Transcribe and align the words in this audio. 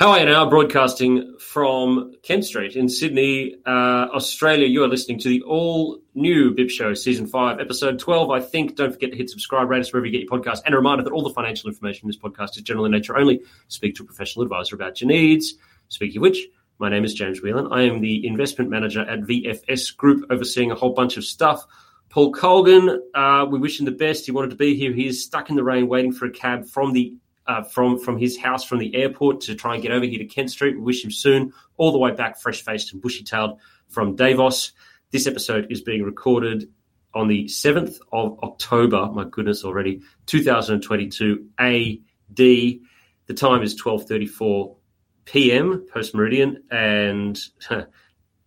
How 0.00 0.12
are 0.12 0.20
you 0.20 0.24
now? 0.24 0.48
Broadcasting 0.48 1.36
from 1.38 2.14
Kent 2.22 2.46
Street 2.46 2.74
in 2.74 2.88
Sydney, 2.88 3.56
uh, 3.66 4.08
Australia. 4.14 4.66
You 4.66 4.82
are 4.82 4.88
listening 4.88 5.18
to 5.18 5.28
the 5.28 5.42
all 5.42 6.00
new 6.14 6.54
BIP 6.54 6.70
Show, 6.70 6.94
Season 6.94 7.26
5, 7.26 7.60
Episode 7.60 7.98
12. 7.98 8.30
I 8.30 8.40
think. 8.40 8.76
Don't 8.76 8.92
forget 8.92 9.10
to 9.10 9.18
hit 9.18 9.28
subscribe, 9.28 9.68
rate 9.68 9.80
us 9.80 9.92
wherever 9.92 10.06
you 10.06 10.12
get 10.12 10.22
your 10.22 10.30
podcast. 10.30 10.62
And 10.64 10.72
a 10.72 10.78
reminder 10.78 11.04
that 11.04 11.12
all 11.12 11.22
the 11.22 11.34
financial 11.34 11.68
information 11.68 12.06
in 12.06 12.08
this 12.08 12.16
podcast 12.16 12.56
is 12.56 12.62
general 12.62 12.86
in 12.86 12.92
nature 12.92 13.18
only. 13.18 13.42
Speak 13.68 13.94
to 13.96 14.02
a 14.02 14.06
professional 14.06 14.42
advisor 14.42 14.74
about 14.74 15.02
your 15.02 15.08
needs. 15.08 15.56
Speaking 15.88 16.16
of 16.16 16.22
which, 16.22 16.46
my 16.78 16.88
name 16.88 17.04
is 17.04 17.12
James 17.12 17.42
Whelan. 17.42 17.70
I 17.70 17.82
am 17.82 18.00
the 18.00 18.26
investment 18.26 18.70
manager 18.70 19.02
at 19.02 19.20
VFS 19.20 19.94
Group, 19.98 20.24
overseeing 20.30 20.70
a 20.70 20.74
whole 20.74 20.94
bunch 20.94 21.18
of 21.18 21.24
stuff. 21.24 21.66
Paul 22.08 22.32
Colgan, 22.32 23.02
uh, 23.14 23.44
we 23.50 23.58
wish 23.58 23.78
him 23.78 23.84
the 23.84 23.92
best. 23.92 24.24
He 24.24 24.32
wanted 24.32 24.48
to 24.48 24.56
be 24.56 24.74
here. 24.74 24.94
He 24.94 25.08
is 25.08 25.22
stuck 25.22 25.50
in 25.50 25.56
the 25.56 25.62
rain 25.62 25.88
waiting 25.88 26.12
for 26.12 26.24
a 26.24 26.30
cab 26.30 26.64
from 26.64 26.94
the 26.94 27.12
uh, 27.46 27.62
from 27.62 27.98
from 27.98 28.18
his 28.18 28.38
house 28.38 28.64
from 28.64 28.78
the 28.78 28.94
airport 28.94 29.40
to 29.42 29.54
try 29.54 29.74
and 29.74 29.82
get 29.82 29.92
over 29.92 30.04
here 30.04 30.18
to 30.18 30.24
Kent 30.26 30.50
Street. 30.50 30.76
We 30.76 30.82
wish 30.82 31.04
him 31.04 31.10
soon, 31.10 31.52
all 31.76 31.92
the 31.92 31.98
way 31.98 32.12
back, 32.12 32.40
fresh 32.40 32.62
faced 32.62 32.92
and 32.92 33.02
bushy 33.02 33.24
tailed 33.24 33.58
from 33.88 34.16
Davos. 34.16 34.72
This 35.10 35.26
episode 35.26 35.66
is 35.70 35.80
being 35.80 36.02
recorded 36.02 36.68
on 37.14 37.26
the 37.26 37.46
7th 37.46 37.98
of 38.12 38.38
October, 38.44 39.10
my 39.12 39.24
goodness 39.24 39.64
already, 39.64 40.02
2022 40.26 41.46
AD. 41.58 42.36
The 42.36 43.34
time 43.34 43.62
is 43.62 43.80
12.34 43.80 44.76
p.m. 45.24 45.86
post 45.92 46.14
meridian, 46.14 46.62
and 46.70 47.40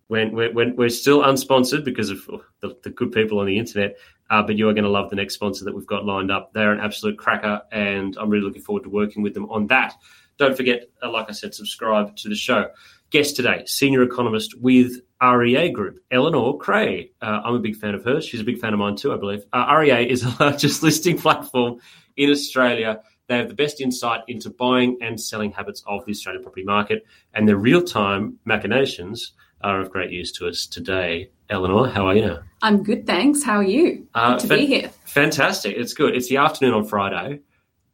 when 0.08 0.32
we're, 0.32 0.52
when 0.52 0.76
we're 0.76 0.88
still 0.88 1.22
unsponsored 1.22 1.84
because 1.84 2.10
of 2.10 2.28
the, 2.60 2.76
the 2.82 2.90
good 2.90 3.12
people 3.12 3.38
on 3.38 3.46
the 3.46 3.58
internet, 3.58 3.96
uh, 4.30 4.42
but 4.42 4.56
you 4.56 4.68
are 4.68 4.74
going 4.74 4.84
to 4.84 4.90
love 4.90 5.10
the 5.10 5.16
next 5.16 5.34
sponsor 5.34 5.64
that 5.64 5.74
we've 5.74 5.86
got 5.86 6.04
lined 6.04 6.30
up. 6.30 6.52
They're 6.52 6.72
an 6.72 6.80
absolute 6.80 7.18
cracker, 7.18 7.62
and 7.72 8.16
I'm 8.16 8.30
really 8.30 8.44
looking 8.44 8.62
forward 8.62 8.84
to 8.84 8.90
working 8.90 9.22
with 9.22 9.34
them 9.34 9.50
on 9.50 9.66
that. 9.68 9.94
Don't 10.38 10.56
forget, 10.56 10.88
uh, 11.02 11.10
like 11.10 11.28
I 11.28 11.32
said, 11.32 11.54
subscribe 11.54 12.16
to 12.16 12.28
the 12.28 12.34
show. 12.34 12.70
Guest 13.10 13.36
today, 13.36 13.62
senior 13.66 14.02
economist 14.02 14.58
with 14.60 15.00
REA 15.22 15.70
Group, 15.70 16.02
Eleanor 16.10 16.58
Creagh. 16.58 17.12
Uh, 17.22 17.42
I'm 17.44 17.54
a 17.54 17.60
big 17.60 17.76
fan 17.76 17.94
of 17.94 18.04
hers. 18.04 18.24
She's 18.24 18.40
a 18.40 18.44
big 18.44 18.58
fan 18.58 18.72
of 18.72 18.80
mine 18.80 18.96
too, 18.96 19.12
I 19.12 19.16
believe. 19.16 19.44
Uh, 19.52 19.72
REA 19.78 20.08
is 20.08 20.22
the 20.22 20.34
largest 20.40 20.82
listing 20.82 21.16
platform 21.16 21.80
in 22.16 22.30
Australia. 22.30 23.00
They 23.28 23.38
have 23.38 23.48
the 23.48 23.54
best 23.54 23.80
insight 23.80 24.22
into 24.26 24.50
buying 24.50 24.98
and 25.00 25.20
selling 25.20 25.52
habits 25.52 25.82
of 25.86 26.04
the 26.04 26.10
Australian 26.10 26.42
property 26.42 26.64
market, 26.64 27.06
and 27.32 27.48
their 27.48 27.56
real 27.56 27.82
time 27.82 28.38
machinations 28.44 29.32
are 29.64 29.80
of 29.80 29.90
great 29.90 30.10
use 30.10 30.30
to 30.32 30.46
us 30.46 30.66
today. 30.66 31.30
Eleanor, 31.50 31.88
how 31.88 32.06
are 32.06 32.14
you? 32.14 32.38
I'm 32.62 32.82
good, 32.82 33.06
thanks. 33.06 33.42
How 33.42 33.56
are 33.56 33.62
you? 33.64 34.06
Uh, 34.14 34.32
good 34.32 34.40
to 34.40 34.46
fan- 34.46 34.58
be 34.58 34.66
here. 34.66 34.90
Fantastic. 35.06 35.76
It's 35.76 35.94
good. 35.94 36.14
It's 36.14 36.28
the 36.28 36.36
afternoon 36.36 36.74
on 36.74 36.84
Friday. 36.84 37.40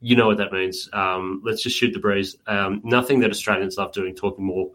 You 0.01 0.17
know 0.17 0.27
what 0.27 0.39
that 0.39 0.53
means. 0.53 0.89
Um, 0.93 1.43
let's 1.45 1.63
just 1.63 1.77
shoot 1.77 1.93
the 1.93 1.99
breeze. 2.01 2.37
Um, 2.47 2.81
nothing 2.85 3.21
that 3.21 3.31
Australians 3.31 3.77
love 3.77 3.93
doing, 3.93 4.15
talking 4.15 4.45
more 4.45 4.71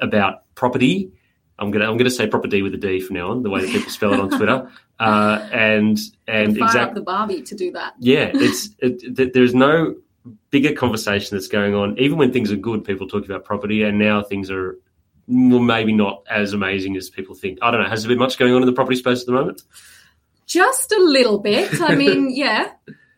about 0.00 0.42
property. 0.54 1.12
I'm 1.58 1.70
gonna 1.70 1.88
I'm 1.88 1.96
gonna 1.96 2.10
say 2.10 2.26
property 2.26 2.62
with 2.62 2.74
a 2.74 2.78
D 2.78 3.00
from 3.00 3.16
now 3.16 3.30
on, 3.30 3.42
the 3.42 3.50
way 3.50 3.60
that 3.60 3.70
people 3.70 3.90
spell 3.90 4.12
it 4.14 4.20
on 4.20 4.30
Twitter. 4.30 4.70
Uh, 5.00 5.48
and 5.52 5.98
and 6.28 6.56
exactly 6.56 6.94
the 6.94 7.00
Barbie 7.04 7.42
to 7.42 7.56
do 7.56 7.72
that. 7.72 7.92
yeah, 7.98 8.30
it's 8.34 8.68
it, 8.78 9.16
th- 9.16 9.32
there's 9.32 9.52
no 9.52 9.96
bigger 10.50 10.72
conversation 10.72 11.36
that's 11.36 11.48
going 11.48 11.74
on. 11.74 11.98
Even 11.98 12.18
when 12.18 12.32
things 12.32 12.52
are 12.52 12.56
good, 12.56 12.84
people 12.84 13.08
talk 13.08 13.24
about 13.24 13.44
property, 13.44 13.82
and 13.82 13.98
now 13.98 14.22
things 14.22 14.48
are 14.48 14.78
well, 15.28 15.60
maybe 15.60 15.92
not 15.92 16.24
as 16.30 16.52
amazing 16.52 16.96
as 16.96 17.10
people 17.10 17.34
think. 17.34 17.58
I 17.62 17.70
don't 17.70 17.82
know. 17.82 17.88
Has 17.88 18.02
there 18.02 18.08
been 18.08 18.18
much 18.18 18.38
going 18.38 18.54
on 18.54 18.62
in 18.62 18.66
the 18.66 18.72
property 18.72 18.96
space 18.96 19.20
at 19.20 19.26
the 19.26 19.32
moment? 19.32 19.62
Just 20.46 20.92
a 20.92 20.98
little 20.98 21.38
bit. 21.38 21.80
I 21.80 21.94
mean, 21.96 22.30
yeah, 22.34 22.72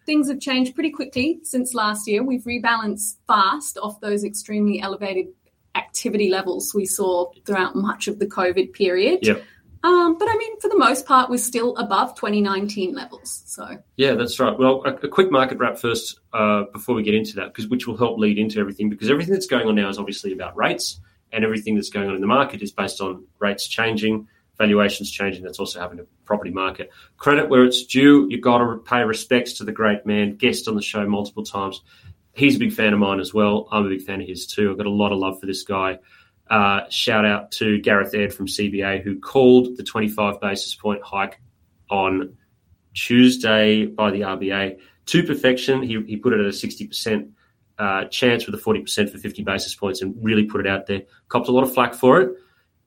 things 0.07 0.29
have 0.29 0.41
changed 0.41 0.75
pretty 0.75 0.91
quickly 0.91 1.41
since 1.43 1.75
last 1.75 2.07
year. 2.07 2.23
We've 2.23 2.45
rebalanced 2.45 3.17
fast 3.27 3.79
off 3.79 4.01
those 4.01 4.25
extremely 4.25 4.81
elevated 4.81 5.29
activity 5.75 6.31
levels 6.31 6.73
we 6.75 6.87
saw 6.87 7.31
throughout 7.45 7.75
much 7.75 8.07
of 8.07 8.19
the 8.19 8.27
COVID 8.27 8.73
period. 8.73 9.21
Yep. 9.23 9.43
Um, 9.83 10.17
but 10.17 10.29
I 10.29 10.37
mean, 10.39 10.59
for 10.61 10.69
the 10.69 10.79
most 10.79 11.05
part, 11.05 11.29
we're 11.29 11.37
still 11.37 11.77
above 11.77 12.15
2019 12.15 12.95
levels. 12.95 13.43
So 13.45 13.79
Yeah, 13.97 14.15
that's 14.15 14.41
right. 14.41 14.59
Well, 14.59 14.83
a, 14.87 14.95
a 14.95 15.09
quick 15.09 15.31
market 15.31 15.59
wrap 15.59 15.77
first 15.77 16.21
uh, 16.33 16.65
before 16.73 16.95
we 16.95 17.03
get 17.03 17.15
into 17.15 17.37
that, 17.37 17.49
because 17.49 17.69
which 17.69 17.87
will 17.87 17.97
help 17.97 18.19
lead 18.19 18.39
into 18.39 18.59
everything. 18.59 18.89
Because 18.89 19.11
everything 19.11 19.35
that's 19.35 19.47
going 19.47 19.67
on 19.67 19.75
now 19.75 19.91
is 19.91 19.99
obviously 19.99 20.33
about 20.33 20.57
rates, 20.57 21.01
and 21.33 21.45
everything 21.45 21.75
that's 21.75 21.91
going 21.91 22.09
on 22.09 22.15
in 22.15 22.21
the 22.21 22.27
market 22.27 22.63
is 22.63 22.73
based 22.73 23.01
on 23.01 23.25
rates 23.39 23.67
changing, 23.67 24.29
valuations 24.59 25.11
changing. 25.11 25.43
That's 25.43 25.59
also 25.59 25.81
happening 25.81 26.01
in 26.01 26.05
the 26.05 26.11
property 26.25 26.51
market. 26.51 26.91
Credit 27.17 27.49
where 27.49 27.65
it's 27.65 27.85
due. 27.85 28.27
You've 28.31 28.41
got 28.41 28.59
to 28.59 28.77
pay 28.79 29.03
respects 29.03 29.55
to 29.55 29.65
the 29.65 29.73
great 29.73 30.07
man, 30.07 30.37
guest 30.37 30.69
on 30.69 30.77
the 30.77 30.83
show 30.83 31.07
multiple 31.09 31.45
times. 31.45 31.83
He's 32.35 32.57
a 32.57 32.59
big 32.59 32.73
fan 32.73 32.93
of 32.93 32.99
mine 32.99 33.21
as 33.21 33.33
well. 33.33 33.69
I'm 33.71 33.87
a 33.87 33.89
big 33.89 34.03
fan 34.03 34.21
of 34.21 34.27
his 34.27 34.47
too. 34.47 34.71
I've 34.71 34.77
got 34.77 34.87
a 34.87 34.91
lot 34.91 35.13
of 35.13 35.19
love 35.19 35.41
for 35.41 35.47
this 35.47 35.63
guy. 35.63 35.99
Uh, 36.51 36.83
shout 36.91 37.25
out 37.25 37.53
to 37.53 37.81
Gareth 37.81 38.15
Aird 38.15 38.35
from 38.35 38.47
CBA 38.47 39.03
who 39.03 39.19
called 39.19 39.77
the 39.77 39.83
25 39.83 40.41
basis 40.41 40.75
point 40.75 41.03
hike 41.03 41.41
on 41.91 42.37
Tuesday 42.93 43.87
by 43.87 44.11
the 44.11 44.21
RBA 44.21 44.79
to 45.07 45.23
perfection. 45.23 45.83
He, 45.83 46.01
he 46.07 46.17
put 46.17 46.33
it 46.33 46.41
at 46.41 46.47
a 46.47 46.51
60% 46.51 47.31
uh, 47.79 48.05
chance 48.07 48.47
with 48.47 48.55
a 48.55 48.59
40% 48.59 49.11
for 49.11 49.19
50 49.19 49.43
basis 49.43 49.75
points 49.75 50.03
and 50.03 50.15
really 50.21 50.45
put 50.45 50.61
it 50.61 50.67
out 50.67 50.87
there. 50.87 51.03
Copped 51.29 51.49
a 51.49 51.53
lot 51.53 51.65
of 51.65 51.73
flack 51.73 51.95
for 51.95 52.21
it. 52.21 52.33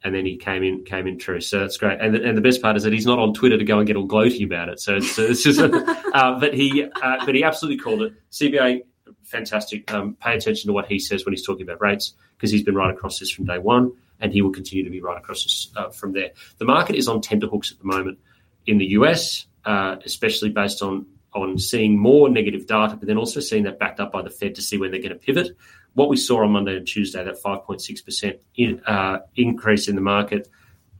And 0.03 0.13
then 0.13 0.25
he 0.25 0.37
came 0.37 0.63
in, 0.63 0.85
came 0.85 1.07
in 1.07 1.17
true. 1.17 1.41
So 1.41 1.59
that's 1.59 1.75
great. 1.75 1.99
And 1.99 2.13
the, 2.13 2.23
and 2.23 2.37
the 2.37 2.41
best 2.41 2.61
part 2.61 2.77
is 2.77 2.83
that 2.83 2.93
he's 2.93 3.05
not 3.05 3.19
on 3.19 3.33
Twitter 3.33 3.57
to 3.57 3.63
go 3.63 3.79
and 3.79 3.87
get 3.87 3.95
all 3.95 4.07
gloaty 4.07 4.45
about 4.45 4.69
it. 4.69 4.79
So 4.79 4.97
it's, 4.97 5.17
it's 5.17 5.43
just, 5.43 5.59
uh, 6.13 6.39
but 6.39 6.53
he, 6.53 6.83
uh, 6.83 7.25
but 7.25 7.33
he 7.33 7.43
absolutely 7.43 7.83
called 7.83 8.03
it. 8.03 8.13
CBA, 8.31 8.81
fantastic. 9.23 9.91
Um, 9.91 10.15
pay 10.21 10.35
attention 10.35 10.67
to 10.67 10.73
what 10.73 10.85
he 10.85 10.99
says 10.99 11.25
when 11.25 11.33
he's 11.33 11.45
talking 11.45 11.63
about 11.63 11.81
rates 11.81 12.13
because 12.37 12.51
he's 12.51 12.63
been 12.63 12.75
right 12.75 12.93
across 12.93 13.19
this 13.19 13.31
from 13.31 13.45
day 13.45 13.57
one, 13.57 13.91
and 14.19 14.31
he 14.31 14.41
will 14.41 14.51
continue 14.51 14.83
to 14.83 14.89
be 14.91 15.01
right 15.01 15.17
across 15.17 15.43
this 15.43 15.71
uh, 15.75 15.89
from 15.89 16.13
there. 16.13 16.29
The 16.59 16.65
market 16.65 16.95
is 16.95 17.07
on 17.07 17.19
tenterhooks 17.19 17.71
at 17.71 17.79
the 17.79 17.85
moment 17.85 18.19
in 18.67 18.77
the 18.77 18.85
US, 18.89 19.47
uh, 19.65 19.95
especially 20.05 20.49
based 20.49 20.81
on 20.83 21.07
on 21.33 21.57
seeing 21.57 21.97
more 21.97 22.29
negative 22.29 22.65
data, 22.65 22.95
but 22.95 23.07
then 23.07 23.17
also 23.17 23.39
seeing 23.39 23.63
that 23.63 23.79
backed 23.79 23.99
up 23.99 24.11
by 24.11 24.21
the 24.21 24.29
Fed 24.29 24.55
to 24.55 24.61
see 24.61 24.77
when 24.77 24.91
they're 24.91 25.01
going 25.01 25.13
to 25.13 25.19
pivot. 25.19 25.55
What 25.93 26.09
we 26.09 26.17
saw 26.17 26.43
on 26.43 26.51
Monday 26.51 26.77
and 26.77 26.87
Tuesday, 26.87 27.23
that 27.23 27.41
5.6% 27.41 28.39
in, 28.55 28.81
uh, 28.85 29.19
increase 29.35 29.87
in 29.87 29.95
the 29.95 30.01
market, 30.01 30.47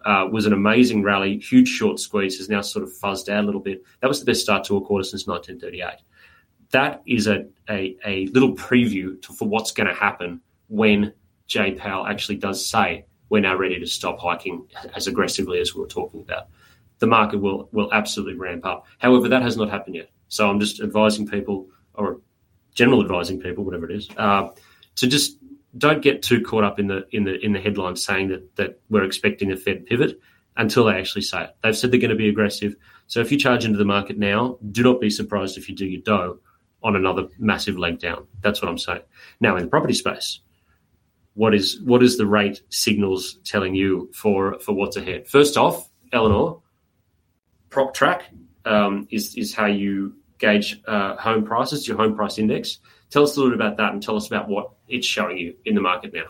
uh, 0.05 0.27
was 0.31 0.45
an 0.45 0.53
amazing 0.53 1.03
rally. 1.03 1.37
Huge 1.39 1.67
short 1.67 1.99
squeeze 1.99 2.37
has 2.37 2.49
now 2.49 2.61
sort 2.61 2.83
of 2.83 2.91
fuzzed 2.93 3.29
out 3.29 3.43
a 3.43 3.45
little 3.45 3.61
bit. 3.61 3.83
That 4.01 4.07
was 4.07 4.19
the 4.19 4.25
best 4.25 4.41
start 4.41 4.63
to 4.65 4.77
a 4.77 4.81
quarter 4.81 5.03
since 5.03 5.27
1938. 5.27 6.01
That 6.71 7.01
is 7.05 7.27
a, 7.27 7.45
a, 7.69 7.97
a 8.05 8.27
little 8.27 8.55
preview 8.55 9.21
to, 9.23 9.33
for 9.33 9.47
what's 9.47 9.71
going 9.71 9.87
to 9.87 9.93
happen 9.93 10.41
when 10.69 11.13
Jay 11.47 11.73
Powell 11.73 12.07
actually 12.07 12.37
does 12.37 12.65
say 12.65 13.05
we're 13.29 13.41
now 13.41 13.55
ready 13.55 13.79
to 13.79 13.87
stop 13.87 14.19
hiking 14.19 14.67
as 14.95 15.07
aggressively 15.07 15.59
as 15.59 15.75
we 15.75 15.81
were 15.81 15.87
talking 15.87 16.21
about. 16.21 16.47
The 16.99 17.07
market 17.07 17.39
will 17.39 17.69
will 17.71 17.93
absolutely 17.93 18.35
ramp 18.35 18.65
up. 18.65 18.87
However, 18.97 19.29
that 19.29 19.41
has 19.43 19.55
not 19.55 19.69
happened 19.69 19.95
yet. 19.95 20.09
So 20.29 20.49
I'm 20.49 20.59
just 20.59 20.79
advising 20.79 21.27
people, 21.27 21.67
or 21.93 22.19
general 22.73 23.01
advising 23.01 23.39
people, 23.39 23.63
whatever 23.63 23.89
it 23.89 23.95
is, 23.95 24.09
uh, 24.17 24.49
to 24.95 25.07
just 25.07 25.37
don't 25.77 26.01
get 26.01 26.21
too 26.23 26.41
caught 26.41 26.63
up 26.63 26.79
in 26.79 26.87
the 26.87 27.05
in 27.11 27.23
the 27.23 27.43
in 27.43 27.53
the 27.53 27.59
headlines 27.59 28.03
saying 28.03 28.29
that 28.29 28.55
that 28.55 28.79
we're 28.89 29.03
expecting 29.03 29.51
a 29.51 29.57
Fed 29.57 29.85
pivot 29.85 30.19
until 30.55 30.85
they 30.85 30.93
actually 30.93 31.21
say 31.21 31.43
it. 31.43 31.55
They've 31.61 31.77
said 31.77 31.91
they're 31.91 31.99
going 31.99 32.09
to 32.09 32.15
be 32.15 32.29
aggressive. 32.29 32.75
So 33.05 33.21
if 33.21 33.31
you 33.31 33.37
charge 33.37 33.63
into 33.63 33.77
the 33.77 33.85
market 33.85 34.17
now, 34.17 34.57
do 34.71 34.83
not 34.83 34.99
be 34.99 35.09
surprised 35.09 35.57
if 35.57 35.69
you 35.69 35.75
do 35.75 35.85
your 35.85 36.01
dough 36.01 36.39
on 36.83 36.95
another 36.95 37.27
massive 37.37 37.77
leg 37.77 37.99
down. 37.99 38.27
That's 38.41 38.61
what 38.61 38.69
I'm 38.69 38.77
saying. 38.77 39.01
Now 39.39 39.55
in 39.55 39.63
the 39.63 39.69
property 39.69 39.93
space, 39.93 40.39
what 41.33 41.53
is 41.53 41.79
what 41.81 42.01
is 42.01 42.17
the 42.17 42.25
rate 42.25 42.61
signals 42.69 43.39
telling 43.43 43.75
you 43.75 44.09
for 44.13 44.59
for 44.59 44.73
what's 44.73 44.97
ahead? 44.97 45.27
First 45.27 45.57
off, 45.57 45.89
Eleanor, 46.11 46.61
PropTrack 47.69 48.23
um, 48.65 49.07
is 49.11 49.35
is 49.35 49.53
how 49.53 49.67
you 49.67 50.15
gauge 50.37 50.81
uh, 50.87 51.15
home 51.17 51.45
prices, 51.45 51.87
your 51.87 51.97
home 51.97 52.15
price 52.15 52.37
index. 52.37 52.79
Tell 53.09 53.23
us 53.23 53.35
a 53.35 53.39
little 53.39 53.57
bit 53.57 53.65
about 53.65 53.77
that 53.77 53.93
and 53.93 54.03
tell 54.03 54.15
us 54.15 54.27
about 54.27 54.49
what 54.49 54.71
it's 54.87 55.07
showing 55.07 55.37
you 55.37 55.55
in 55.65 55.75
the 55.75 55.81
market 55.81 56.13
now. 56.13 56.25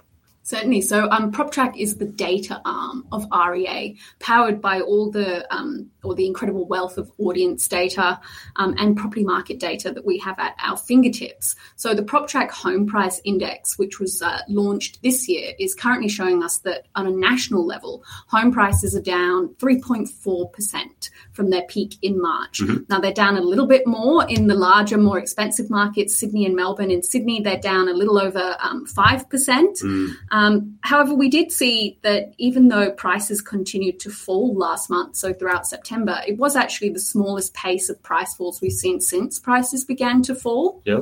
Certainly. 0.47 0.83
So, 0.83 1.11
um, 1.11 1.29
PropTrack 1.33 1.75
is 1.77 1.97
the 1.97 2.05
data 2.05 2.61
arm 2.63 3.05
of 3.11 3.27
REA, 3.33 3.97
powered 4.19 4.61
by 4.61 4.79
all 4.79 5.11
the 5.11 5.45
um, 5.53 5.91
or 6.05 6.15
the 6.15 6.25
incredible 6.25 6.65
wealth 6.65 6.97
of 6.97 7.11
audience 7.17 7.67
data 7.67 8.17
um, 8.55 8.73
and 8.77 8.95
property 8.95 9.25
market 9.25 9.59
data 9.59 9.91
that 9.91 10.05
we 10.05 10.17
have 10.19 10.39
at 10.39 10.55
our 10.63 10.77
fingertips. 10.77 11.57
So, 11.75 11.93
the 11.93 12.01
PropTrack 12.01 12.49
Home 12.51 12.87
Price 12.87 13.19
Index, 13.25 13.77
which 13.77 13.99
was 13.99 14.21
uh, 14.21 14.39
launched 14.47 15.03
this 15.03 15.27
year, 15.27 15.51
is 15.59 15.75
currently 15.75 16.07
showing 16.07 16.41
us 16.41 16.59
that 16.59 16.85
on 16.95 17.07
a 17.07 17.11
national 17.11 17.65
level, 17.65 18.05
home 18.27 18.53
prices 18.53 18.95
are 18.95 19.01
down 19.01 19.49
3.4 19.55 20.53
percent 20.53 21.09
from 21.33 21.49
their 21.49 21.63
peak 21.63 21.95
in 22.01 22.21
March. 22.21 22.61
Mm-hmm. 22.61 22.83
Now, 22.89 23.01
they're 23.01 23.11
down 23.11 23.35
a 23.35 23.41
little 23.41 23.67
bit 23.67 23.85
more 23.85 24.25
in 24.29 24.47
the 24.47 24.55
larger, 24.55 24.97
more 24.97 25.19
expensive 25.19 25.69
markets, 25.69 26.17
Sydney 26.17 26.45
and 26.45 26.55
Melbourne. 26.55 26.89
In 26.89 27.03
Sydney, 27.03 27.41
they're 27.41 27.59
down 27.59 27.89
a 27.89 27.93
little 27.93 28.17
over 28.17 28.55
um, 28.61 28.85
five 28.85 29.29
percent. 29.29 29.79
Mm. 29.79 30.13
Um, 30.37 30.77
however, 30.81 31.15
we 31.15 31.29
did 31.29 31.51
see 31.51 31.97
that 32.03 32.35
even 32.37 32.67
though 32.67 32.91
prices 32.91 33.41
continued 33.41 33.99
to 34.01 34.11
fall 34.11 34.55
last 34.55 34.87
month, 34.87 35.15
so 35.15 35.33
throughout 35.33 35.65
September, 35.65 36.21
it 36.27 36.37
was 36.37 36.55
actually 36.55 36.89
the 36.89 36.99
smallest 36.99 37.55
pace 37.55 37.89
of 37.89 38.01
price 38.03 38.35
falls 38.35 38.61
we've 38.61 38.71
seen 38.71 39.01
since 39.01 39.39
prices 39.39 39.83
began 39.83 40.21
to 40.21 40.35
fall. 40.35 40.83
Yeah, 40.85 41.01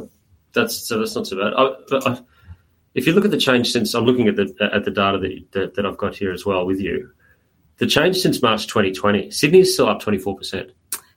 that's 0.53 0.77
so 0.77 0.99
that's 0.99 1.15
not 1.15 1.27
so 1.27 1.35
bad. 1.35 1.53
I, 1.53 2.11
I, 2.11 2.21
if 2.93 3.05
you 3.05 3.11
look 3.11 3.25
at 3.25 3.31
the 3.31 3.37
change 3.37 3.73
since 3.73 3.93
I'm 3.93 4.05
looking 4.05 4.29
at 4.29 4.37
the 4.37 4.55
at 4.73 4.85
the 4.85 4.91
data 4.91 5.17
that, 5.17 5.51
that, 5.51 5.75
that 5.75 5.85
I've 5.85 5.97
got 5.97 6.15
here 6.15 6.31
as 6.31 6.45
well 6.45 6.65
with 6.65 6.79
you, 6.79 7.11
the 7.79 7.87
change 7.87 8.15
since 8.15 8.41
March 8.41 8.67
2020, 8.67 9.31
Sydney 9.31 9.59
is 9.59 9.73
still 9.73 9.89
up 9.89 9.99
24 9.99 10.37
percent. 10.37 10.71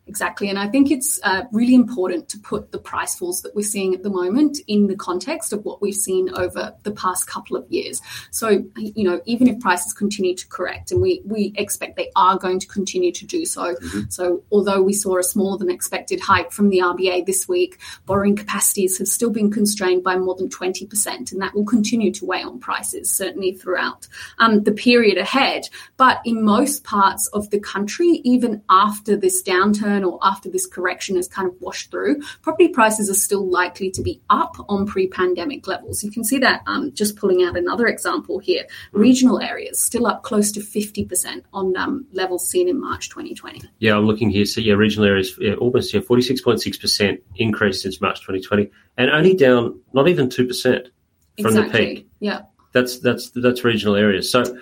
Exactly. 0.09 0.49
And 0.49 0.59
I 0.59 0.67
think 0.69 0.91
it's 0.91 1.21
uh, 1.23 1.43
really 1.53 1.75
important 1.75 2.31
to 2.31 2.39
put 2.39 2.73
the 2.73 2.79
price 2.79 3.15
falls 3.15 3.43
that 3.43 3.55
we're 3.55 3.63
seeing 3.63 3.95
at 3.95 4.03
the 4.03 4.09
moment 4.11 4.59
in 4.67 4.87
the 4.87 4.97
context 4.97 5.53
of 5.53 5.65
what 5.67 5.83
we've 5.83 5.95
seen 5.95 6.31
over 6.35 6.75
the 6.83 6.93
past 6.93 7.27
couple 7.27 7.59
of 7.59 7.71
years. 7.71 8.01
So, 8.31 8.65
you 8.77 9.05
know, 9.05 9.21
even 9.27 9.49
if 9.49 9.61
prices 9.61 9.93
continue 9.93 10.35
to 10.35 10.49
correct, 10.49 10.93
and 10.93 11.03
we, 11.03 11.21
we 11.27 11.53
expect 11.57 11.97
they 11.97 12.11
are 12.17 12.39
going 12.39 12.59
to 12.59 12.67
continue 12.67 13.13
to 13.13 13.27
do 13.27 13.45
so. 13.45 13.75
Mm-hmm. 13.75 14.01
So, 14.09 14.43
although 14.51 14.81
we 14.81 14.95
saw 14.95 15.19
a 15.19 15.23
smaller 15.23 15.59
than 15.59 15.71
expected 15.71 16.21
hike 16.21 16.53
from 16.53 16.71
the 16.71 16.79
RBA 16.79 17.27
this 17.27 17.47
week, 17.47 17.79
borrowing 18.07 18.35
capacities 18.35 18.97
have 18.97 19.09
still 19.09 19.31
been 19.31 19.51
constrained 19.51 20.03
by 20.03 20.17
more 20.17 20.37
than 20.37 20.49
20%, 20.49 21.33
and 21.33 21.43
that 21.43 21.55
will 21.55 21.67
continue 21.67 22.11
to 22.13 22.25
weigh 22.25 22.43
on 22.43 22.59
prices, 22.59 23.15
certainly 23.15 23.53
throughout 23.53 24.09
um, 24.39 24.63
the 24.65 24.73
period 24.73 25.19
ahead. 25.19 25.69
But 25.99 26.23
in 26.25 26.43
most 26.43 26.85
parts 26.85 27.27
of 27.29 27.51
the 27.51 27.61
country, 27.61 28.23
even 28.25 28.63
after 28.71 29.15
this 29.15 29.43
downturn, 29.43 29.98
or 30.05 30.19
after 30.23 30.51
this 30.51 30.67
correction 30.67 31.17
has 31.17 31.29
kind 31.29 31.49
of 31.49 31.55
washed 31.61 31.91
through, 31.91 32.21
property 32.43 32.69
prices 32.69 33.09
are 33.11 33.15
still 33.15 33.49
likely 33.49 33.91
to 33.91 34.03
be 34.03 34.21
up 34.31 34.57
on 34.69 34.87
pre 34.87 35.09
pandemic 35.09 35.67
levels. 35.67 36.03
You 36.03 36.11
can 36.11 36.25
see 36.25 36.39
that 36.39 36.63
um, 36.67 36.93
just 36.93 37.17
pulling 37.17 37.43
out 37.43 37.57
another 37.57 37.87
example 37.87 38.39
here. 38.39 38.65
Regional 38.93 39.41
areas 39.41 39.81
still 39.81 40.07
up 40.07 40.23
close 40.23 40.53
to 40.53 40.61
50% 40.61 41.43
on 41.53 41.77
um, 41.77 42.07
levels 42.13 42.49
seen 42.49 42.69
in 42.69 42.81
March 42.81 43.09
2020. 43.09 43.63
Yeah, 43.79 43.97
I'm 43.97 44.07
looking 44.07 44.31
here. 44.31 44.45
So, 44.45 44.61
yeah, 44.61 44.75
regional 44.75 45.07
areas, 45.07 45.37
yeah, 45.41 45.55
almost 45.55 45.93
yeah, 45.93 46.01
46.6% 46.01 47.21
increase 47.37 47.83
since 47.83 48.01
March 48.01 48.21
2020 48.21 48.71
and 48.97 49.11
only 49.11 49.35
down 49.35 49.81
not 49.93 50.09
even 50.09 50.29
2% 50.29 50.35
from 50.35 51.47
exactly. 51.47 51.63
the 51.63 51.95
peak. 51.95 52.09
Yeah. 52.21 52.43
That's, 52.73 52.99
that's, 52.99 53.31
that's 53.31 53.65
regional 53.65 53.97
areas. 53.97 54.31
So, 54.31 54.59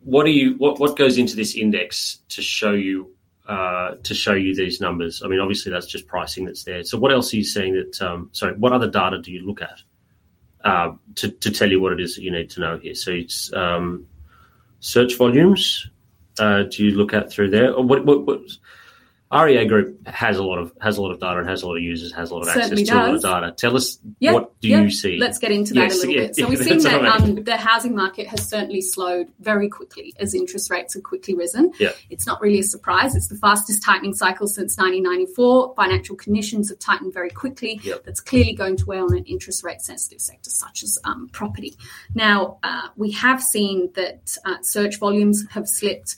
what 0.00 0.24
do 0.24 0.30
you 0.30 0.54
what, 0.58 0.80
what 0.80 0.96
goes 0.96 1.18
into 1.18 1.36
this 1.36 1.54
index 1.54 2.20
to 2.30 2.42
show 2.42 2.72
you 2.72 3.12
uh, 3.48 3.94
to 4.02 4.14
show 4.14 4.34
you 4.34 4.54
these 4.54 4.80
numbers? 4.80 5.22
I 5.24 5.28
mean, 5.28 5.40
obviously 5.40 5.72
that's 5.72 5.86
just 5.86 6.06
pricing 6.06 6.44
that's 6.44 6.64
there. 6.64 6.84
So 6.84 6.98
what 6.98 7.12
else 7.12 7.32
are 7.32 7.36
you 7.36 7.44
seeing 7.44 7.74
that? 7.74 8.00
Um, 8.00 8.30
sorry, 8.32 8.54
what 8.54 8.72
other 8.72 8.90
data 8.90 9.20
do 9.20 9.32
you 9.32 9.46
look 9.46 9.62
at 9.62 9.80
uh, 10.64 10.92
to 11.16 11.30
to 11.30 11.50
tell 11.50 11.70
you 11.70 11.80
what 11.80 11.92
it 11.92 12.00
is 12.00 12.14
that 12.14 12.22
you 12.22 12.30
need 12.30 12.50
to 12.50 12.60
know 12.60 12.78
here? 12.78 12.94
So 12.94 13.10
it's 13.10 13.52
um, 13.52 14.06
search 14.80 15.16
volumes. 15.16 15.88
Uh, 16.38 16.62
do 16.64 16.84
you 16.84 16.92
look 16.92 17.12
at 17.12 17.32
through 17.32 17.50
there? 17.50 17.74
Or 17.74 17.82
what, 17.82 18.04
what, 18.04 18.24
what 18.24 18.40
REA 19.30 19.66
Group 19.66 20.06
has 20.08 20.38
a 20.38 20.42
lot 20.42 20.58
of 20.58 20.72
has 20.80 20.96
a 20.96 21.02
lot 21.02 21.10
of 21.10 21.20
data 21.20 21.40
and 21.40 21.48
has 21.48 21.62
a 21.62 21.66
lot 21.66 21.76
of 21.76 21.82
users, 21.82 22.12
has 22.12 22.30
a 22.30 22.34
lot 22.34 22.40
of 22.40 22.48
Certainly 22.48 22.82
access 22.82 22.88
to 22.88 22.94
does. 22.94 23.24
a 23.24 23.28
lot 23.28 23.44
of 23.44 23.46
data. 23.46 23.54
Tell 23.56 23.76
us 23.76 23.98
yep, 24.20 24.34
what 24.34 24.60
do 24.60 24.68
yep. 24.68 24.84
you 24.84 24.90
see? 24.90 25.18
Let's 25.18 25.38
get 25.38 25.52
into 25.52 25.74
that 25.74 25.80
yes, 25.80 25.96
a 25.96 25.98
little 25.98 26.14
yeah, 26.14 26.26
bit. 26.28 26.36
So 26.36 26.42
yeah, 26.42 26.48
we've 26.48 26.58
seen 26.64 26.82
that 26.82 27.04
um, 27.04 27.44
the 27.44 27.56
housing 27.56 27.94
market 27.94 28.26
has 28.28 28.48
certainly 28.48 28.80
slowed 28.80 29.30
very 29.40 29.68
quickly 29.68 30.14
as 30.18 30.34
interest 30.34 30.70
rates 30.70 30.94
have 30.94 31.02
quickly 31.02 31.34
risen. 31.34 31.72
Yeah. 31.78 31.92
It's 32.08 32.26
not 32.26 32.40
really 32.40 32.60
a 32.60 32.64
surprise. 32.64 33.14
It's 33.14 33.28
the 33.28 33.36
fastest 33.36 33.82
tightening 33.82 34.14
cycle 34.14 34.46
since 34.46 34.78
1994. 34.78 35.74
Financial 35.76 36.16
conditions 36.16 36.70
have 36.70 36.78
tightened 36.78 37.12
very 37.12 37.30
quickly. 37.30 37.80
Yep. 37.82 38.04
That's 38.04 38.20
clearly 38.20 38.54
going 38.54 38.78
to 38.78 38.86
weigh 38.86 38.98
on 38.98 39.14
an 39.14 39.24
interest 39.24 39.62
rate 39.62 39.82
sensitive 39.82 40.22
sector 40.22 40.48
such 40.48 40.82
as 40.82 40.98
um, 41.04 41.28
property. 41.32 41.76
Now 42.14 42.58
uh, 42.62 42.88
we 42.96 43.10
have 43.12 43.42
seen 43.42 43.92
that 43.94 44.38
uh, 44.46 44.62
search 44.62 44.98
volumes 44.98 45.44
have 45.50 45.68
slipped 45.68 46.16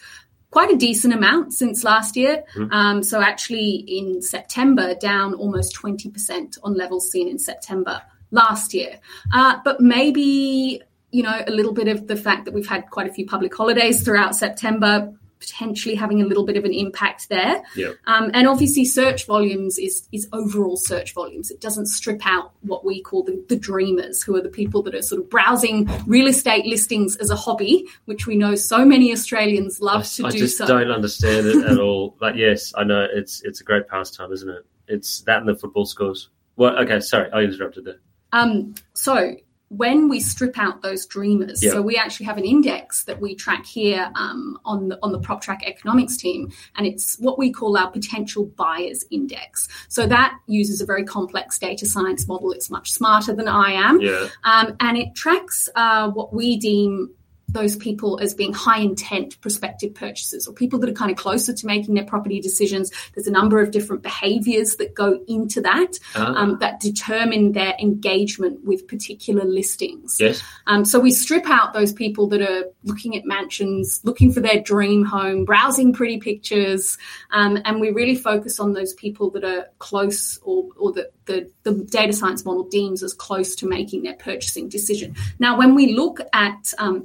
quite 0.50 0.70
a 0.70 0.76
decent 0.76 1.14
amount 1.14 1.52
since 1.52 1.85
last 1.85 2.17
year. 2.17 2.44
Mm-hmm. 2.55 2.73
Um, 2.73 3.02
so 3.02 3.20
actually 3.20 3.85
in 3.87 4.20
September, 4.23 4.94
down 4.94 5.35
almost 5.35 5.75
20% 5.76 6.58
on 6.62 6.75
levels 6.75 7.11
seen 7.11 7.29
in 7.29 7.38
September 7.38 8.02
last 8.31 8.75
year. 8.75 8.99
Uh, 9.32 9.58
but 9.64 9.81
maybe, 9.81 10.82
you 11.11 11.23
know, 11.23 11.43
a 11.47 11.50
little 11.50 11.73
bit 11.73 11.88
of 11.88 12.06
the 12.06 12.17
fact 12.17 12.44
that 12.44 12.55
we've 12.55 12.69
had 12.69 12.91
quite 12.91 13.08
a 13.08 13.12
few 13.12 13.26
public 13.26 13.55
holidays 13.55 14.02
throughout 14.02 14.35
September 14.35 15.12
potentially 15.41 15.95
having 15.95 16.23
a 16.23 16.27
little 16.27 16.45
bit 16.45 16.57
of 16.57 16.65
an 16.65 16.73
impact 16.73 17.29
there. 17.29 17.63
Yeah. 17.75 17.93
Um, 18.07 18.31
and 18.35 18.47
obviously, 18.47 18.85
search 18.85 19.27
volumes 19.27 19.79
is 19.79 20.07
is 20.13 20.29
overall 20.33 20.77
search 20.77 21.15
volumes. 21.15 21.51
It 21.51 21.61
doesn't 21.61 21.87
strip 21.87 22.27
out 22.27 22.53
what 22.61 22.85
we 22.85 23.03
call 23.03 23.25
the, 23.25 23.43
the 23.49 23.57
dreamers, 23.57 24.23
who 24.23 24.37
are 24.37 24.43
the 24.43 24.49
people 24.49 24.83
that 24.83 24.95
are 24.95 25.03
sort 25.03 25.21
of 25.21 25.31
browsing 25.31 25.89
real 26.07 26.27
estate 26.27 26.67
listings 26.67 27.17
as 27.17 27.31
a 27.31 27.37
hobby, 27.37 27.87
which 28.05 28.27
we 28.27 28.37
know 28.37 28.55
so 28.55 28.85
many 28.85 29.13
Australians 29.13 29.81
love 29.81 30.03
I, 30.03 30.05
to 30.05 30.27
I 30.27 30.31
do. 30.31 30.37
I 30.37 30.39
just 30.41 30.59
so. 30.59 30.67
don't 30.67 30.91
understand 30.91 31.47
it 31.47 31.65
at 31.65 31.79
all. 31.81 32.17
But 32.21 32.37
yes, 32.37 32.73
I 32.77 32.85
know 32.85 33.07
it's 33.13 33.43
it's 33.43 33.61
a 33.61 33.65
great 33.65 33.89
pastime, 33.89 34.33
isn't 34.33 34.49
it? 34.49 34.67
It's 34.87 35.21
that 35.23 35.39
and 35.39 35.49
the 35.49 35.57
football 35.57 35.87
scores. 35.87 36.29
Well, 36.57 36.79
okay, 36.81 37.01
sorry, 37.01 37.31
I 37.33 37.41
interrupted 37.41 37.85
there. 37.85 38.01
Um, 38.33 38.75
so 38.93 39.35
when 39.71 40.09
we 40.09 40.19
strip 40.19 40.59
out 40.59 40.83
those 40.83 41.07
dreamers, 41.07 41.63
yep. 41.63 41.73
so 41.73 41.81
we 41.81 41.97
actually 41.97 42.27
have 42.27 42.37
an 42.37 42.45
index 42.45 43.05
that 43.05 43.21
we 43.21 43.37
track 43.37 43.65
here 43.65 44.11
um, 44.17 44.59
on 44.65 44.89
the 44.89 44.99
on 45.01 45.13
the 45.13 45.21
PropTrack 45.21 45.63
economics 45.63 46.17
team, 46.17 46.51
and 46.77 46.89
it's 46.89 47.17
what 47.21 47.39
we 47.39 47.53
call 47.53 47.77
our 47.77 47.89
potential 47.89 48.47
buyers 48.57 49.05
index. 49.13 49.69
So 49.89 50.09
that 50.09 50.37
uses 50.47 50.81
a 50.81 50.87
very 50.87 51.05
complex 51.05 51.57
data 51.57 51.87
science 51.87 52.27
model. 52.27 52.51
It's 52.51 52.69
much 52.69 52.91
smarter 52.91 53.33
than 53.33 53.47
I 53.47 53.71
am, 53.71 54.00
yeah. 54.00 54.29
um, 54.43 54.77
and 54.81 54.99
it 54.99 55.15
tracks 55.15 55.69
uh, 55.77 56.11
what 56.11 56.35
we 56.35 56.57
deem 56.57 57.11
those 57.52 57.76
people 57.76 58.19
as 58.21 58.35
being 58.35 58.52
high 58.52 58.80
intent 58.80 59.40
prospective 59.40 59.95
purchasers 59.95 60.47
or 60.47 60.54
people 60.54 60.78
that 60.78 60.88
are 60.88 60.95
kind 60.95 61.11
of 61.11 61.16
closer 61.16 61.52
to 61.52 61.66
making 61.66 61.95
their 61.95 62.04
property 62.04 62.40
decisions. 62.40 62.90
There's 63.14 63.26
a 63.26 63.30
number 63.30 63.61
of 63.61 63.71
different 63.71 64.02
behaviors 64.02 64.76
that 64.76 64.95
go 64.95 65.21
into 65.26 65.61
that 65.62 65.99
uh-huh. 66.14 66.33
um, 66.37 66.59
that 66.61 66.80
determine 66.80 67.52
their 67.52 67.75
engagement 67.80 68.64
with 68.64 68.87
particular 68.87 69.45
listings. 69.45 70.16
Yes. 70.21 70.42
Um, 70.66 70.85
so 70.85 71.00
we 71.00 71.11
strip 71.11 71.49
out 71.49 71.73
those 71.73 71.92
people 71.92 72.28
that 72.28 72.42
are 72.42 72.64
looking 72.85 73.16
at 73.16 73.25
mansions, 73.25 74.00
looking 74.04 74.33
for 74.33 74.40
their 74.40 74.61
dream 74.61 75.04
home, 75.04 75.45
browsing 75.45 75.92
pretty 75.92 76.19
pictures, 76.19 76.99
um, 77.33 77.59
and 77.64 77.80
we 77.80 77.90
really 77.90 78.16
focus 78.16 78.61
on 78.61 78.73
those 78.73 78.95
people 78.95 79.30
that 79.30 79.45
are 79.45 79.66
close 79.78 80.38
or, 80.42 80.69
or 80.76 80.92
that 80.92 81.12
the, 81.26 81.50
the 81.62 81.73
data 81.73 82.12
science 82.12 82.45
model 82.45 82.64
deems 82.64 83.02
as 83.02 83.14
close 83.14 83.54
to 83.57 83.66
making 83.66 84.02
their 84.02 84.14
purchasing 84.14 84.69
decision. 84.69 85.14
Now, 85.38 85.57
when 85.57 85.75
we 85.75 85.95
look 85.95 86.21
at 86.33 86.75
um, 86.78 87.04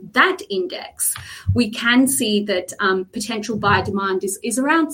index, 0.49 1.15
we 1.53 1.69
can 1.69 2.07
see 2.07 2.43
that 2.45 2.73
um, 2.79 3.05
potential 3.05 3.57
buyer 3.57 3.83
demand 3.83 4.23
is, 4.23 4.39
is 4.43 4.59
around 4.59 4.91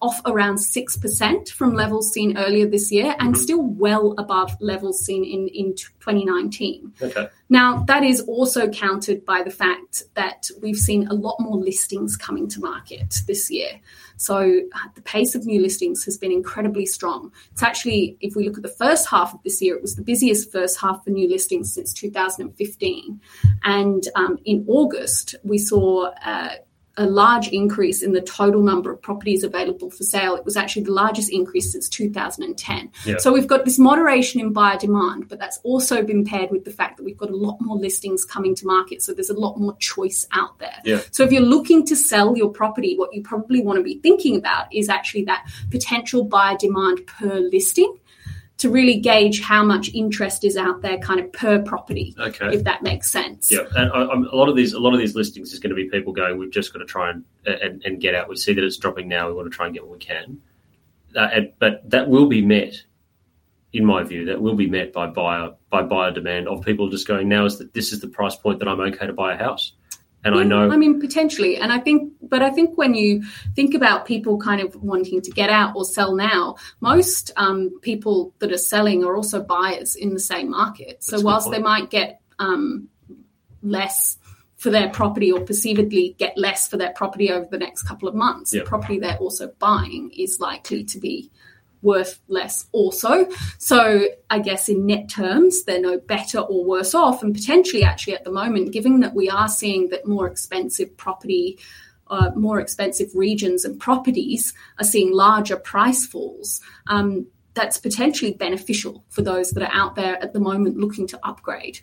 off 0.00 0.20
around 0.24 0.56
6% 0.56 1.48
from 1.50 1.74
levels 1.74 2.12
seen 2.12 2.36
earlier 2.36 2.66
this 2.66 2.90
year 2.90 3.14
and 3.18 3.34
mm-hmm. 3.34 3.42
still 3.42 3.62
well 3.62 4.14
above 4.18 4.56
levels 4.60 5.04
seen 5.04 5.24
in, 5.24 5.48
in 5.48 5.74
2019. 5.74 6.92
Okay. 7.02 7.28
Now, 7.48 7.84
that 7.84 8.02
is 8.02 8.20
also 8.22 8.68
countered 8.68 9.24
by 9.24 9.42
the 9.42 9.50
fact 9.50 10.02
that 10.14 10.50
we've 10.60 10.76
seen 10.76 11.06
a 11.08 11.14
lot 11.14 11.36
more 11.38 11.56
listings 11.56 12.16
coming 12.16 12.48
to 12.48 12.60
market 12.60 13.16
this 13.26 13.50
year. 13.50 13.80
So 14.16 14.38
uh, 14.40 14.88
the 14.94 15.02
pace 15.02 15.34
of 15.34 15.46
new 15.46 15.60
listings 15.60 16.04
has 16.04 16.18
been 16.18 16.32
incredibly 16.32 16.86
strong. 16.86 17.32
It's 17.52 17.62
actually, 17.62 18.16
if 18.20 18.34
we 18.34 18.44
look 18.44 18.56
at 18.56 18.62
the 18.62 18.68
first 18.68 19.08
half 19.08 19.34
of 19.34 19.42
this 19.44 19.60
year, 19.60 19.76
it 19.76 19.82
was 19.82 19.94
the 19.94 20.02
busiest 20.02 20.50
first 20.50 20.80
half 20.80 21.04
for 21.04 21.10
new 21.10 21.28
listings 21.28 21.72
since 21.72 21.92
2015. 21.92 23.20
And 23.62 24.08
um, 24.14 24.38
in 24.44 24.64
August, 24.66 25.36
we 25.44 25.58
saw 25.58 26.12
uh, 26.24 26.54
a 26.96 27.06
large 27.06 27.48
increase 27.48 28.02
in 28.02 28.12
the 28.12 28.20
total 28.20 28.62
number 28.62 28.90
of 28.90 29.00
properties 29.02 29.44
available 29.44 29.90
for 29.90 30.02
sale. 30.02 30.34
It 30.34 30.44
was 30.44 30.56
actually 30.56 30.84
the 30.84 30.92
largest 30.92 31.30
increase 31.30 31.72
since 31.72 31.88
2010. 31.88 32.90
Yeah. 33.04 33.18
So 33.18 33.32
we've 33.32 33.46
got 33.46 33.64
this 33.64 33.78
moderation 33.78 34.40
in 34.40 34.52
buyer 34.52 34.78
demand, 34.78 35.28
but 35.28 35.38
that's 35.38 35.58
also 35.62 36.02
been 36.02 36.24
paired 36.24 36.50
with 36.50 36.64
the 36.64 36.70
fact 36.70 36.96
that 36.96 37.04
we've 37.04 37.16
got 37.16 37.30
a 37.30 37.36
lot 37.36 37.58
more 37.60 37.76
listings 37.76 38.24
coming 38.24 38.54
to 38.56 38.66
market. 38.66 39.02
So 39.02 39.12
there's 39.12 39.30
a 39.30 39.38
lot 39.38 39.58
more 39.58 39.76
choice 39.76 40.26
out 40.32 40.58
there. 40.58 40.80
Yeah. 40.84 41.00
So 41.10 41.22
if 41.22 41.32
you're 41.32 41.42
looking 41.42 41.84
to 41.86 41.96
sell 41.96 42.36
your 42.36 42.50
property, 42.50 42.96
what 42.96 43.12
you 43.14 43.22
probably 43.22 43.62
want 43.62 43.78
to 43.78 43.82
be 43.82 43.98
thinking 44.00 44.36
about 44.36 44.72
is 44.74 44.88
actually 44.88 45.24
that 45.24 45.46
potential 45.70 46.24
buyer 46.24 46.56
demand 46.56 47.06
per 47.06 47.40
listing 47.40 47.98
to 48.58 48.70
really 48.70 48.98
gauge 48.98 49.42
how 49.42 49.62
much 49.62 49.92
interest 49.92 50.42
is 50.42 50.56
out 50.56 50.80
there 50.80 50.96
kind 50.98 51.20
of 51.20 51.30
per 51.32 51.60
property 51.62 52.14
Okay. 52.18 52.54
if 52.54 52.64
that 52.64 52.82
makes 52.82 53.10
sense 53.10 53.50
Yeah, 53.52 53.60
and 53.76 53.92
I, 53.92 54.06
I'm, 54.06 54.24
a 54.26 54.34
lot 54.34 54.48
of 54.48 54.56
these 54.56 54.72
a 54.72 54.78
lot 54.78 54.94
of 54.94 54.98
these 54.98 55.14
listings 55.14 55.52
is 55.52 55.58
going 55.58 55.70
to 55.70 55.76
be 55.76 55.88
people 55.90 56.12
going. 56.12 56.38
We've 56.38 56.50
just 56.50 56.72
got 56.72 56.78
to 56.78 56.86
try 56.86 57.10
and, 57.10 57.24
and 57.46 57.82
and 57.84 58.00
get 58.00 58.14
out. 58.14 58.28
We 58.28 58.36
see 58.36 58.54
that 58.54 58.64
it's 58.64 58.76
dropping 58.78 59.08
now. 59.08 59.28
We 59.28 59.34
want 59.34 59.50
to 59.50 59.56
try 59.56 59.66
and 59.66 59.74
get 59.74 59.82
what 59.84 59.92
we 59.92 59.98
can. 59.98 60.40
Uh, 61.14 61.28
and, 61.32 61.52
but 61.58 61.88
that 61.88 62.08
will 62.08 62.26
be 62.26 62.42
met, 62.44 62.74
in 63.72 63.84
my 63.84 64.02
view, 64.02 64.24
that 64.26 64.40
will 64.40 64.54
be 64.54 64.66
met 64.66 64.92
by 64.92 65.06
buyer 65.06 65.54
by 65.70 65.82
buyer 65.82 66.10
demand 66.10 66.48
of 66.48 66.62
people 66.64 66.88
just 66.88 67.06
going. 67.06 67.28
Now 67.28 67.44
is 67.44 67.58
that 67.58 67.74
this 67.74 67.92
is 67.92 68.00
the 68.00 68.08
price 68.08 68.36
point 68.36 68.58
that 68.60 68.68
I'm 68.68 68.80
okay 68.80 69.06
to 69.06 69.12
buy 69.12 69.34
a 69.34 69.36
house, 69.36 69.72
and 70.24 70.34
I 70.34 70.42
know. 70.42 70.70
I 70.70 70.76
mean, 70.76 71.00
potentially. 71.00 71.56
And 71.56 71.72
I 71.72 71.78
think, 71.78 72.12
but 72.20 72.42
I 72.42 72.50
think 72.50 72.76
when 72.76 72.94
you 72.94 73.22
think 73.54 73.74
about 73.74 74.06
people 74.06 74.38
kind 74.38 74.60
of 74.60 74.74
wanting 74.82 75.22
to 75.22 75.30
get 75.30 75.50
out 75.50 75.76
or 75.76 75.84
sell 75.84 76.16
now, 76.16 76.56
most 76.80 77.30
um, 77.36 77.70
people 77.80 78.34
that 78.40 78.50
are 78.50 78.58
selling 78.58 79.04
are 79.04 79.14
also 79.14 79.42
buyers 79.42 79.94
in 79.94 80.14
the 80.14 80.20
same 80.20 80.50
market. 80.50 81.04
So 81.04 81.12
That's 81.16 81.24
whilst 81.24 81.50
they 81.50 81.60
might 81.60 81.90
get 81.90 82.20
um, 82.38 82.88
less 83.62 84.18
for 84.56 84.70
their 84.70 84.88
property 84.88 85.30
or 85.30 85.40
perceivedly 85.40 86.16
get 86.16 86.36
less 86.36 86.66
for 86.66 86.76
their 86.76 86.92
property 86.92 87.30
over 87.30 87.46
the 87.50 87.58
next 87.58 87.82
couple 87.82 88.08
of 88.08 88.14
months, 88.14 88.52
Yeah. 88.52 88.62
the 88.62 88.66
property 88.66 88.98
they're 88.98 89.18
also 89.18 89.52
buying 89.58 90.10
is 90.16 90.40
likely 90.40 90.82
to 90.84 90.98
be 90.98 91.30
worth 91.82 92.20
less 92.28 92.66
also. 92.72 93.28
So 93.58 94.08
I 94.30 94.38
guess 94.38 94.68
in 94.68 94.86
net 94.86 95.08
terms, 95.08 95.64
they're 95.64 95.80
no 95.80 95.98
better 95.98 96.38
or 96.38 96.64
worse 96.64 96.94
off. 96.94 97.22
And 97.22 97.34
potentially, 97.34 97.82
actually, 97.82 98.14
at 98.14 98.24
the 98.24 98.32
moment, 98.32 98.72
given 98.72 99.00
that 99.00 99.14
we 99.14 99.28
are 99.28 99.48
seeing 99.48 99.88
that 99.90 100.06
more 100.06 100.26
expensive 100.26 100.96
property, 100.96 101.58
uh, 102.08 102.30
more 102.36 102.60
expensive 102.60 103.08
regions 103.14 103.64
and 103.64 103.80
properties 103.80 104.54
are 104.78 104.84
seeing 104.84 105.12
larger 105.12 105.56
price 105.56 106.06
falls. 106.06 106.60
Um, 106.86 107.26
that's 107.54 107.78
potentially 107.78 108.32
beneficial 108.32 109.02
for 109.08 109.22
those 109.22 109.50
that 109.52 109.62
are 109.62 109.72
out 109.72 109.96
there 109.96 110.22
at 110.22 110.34
the 110.34 110.40
moment 110.40 110.76
looking 110.76 111.06
to 111.08 111.18
upgrade. 111.26 111.80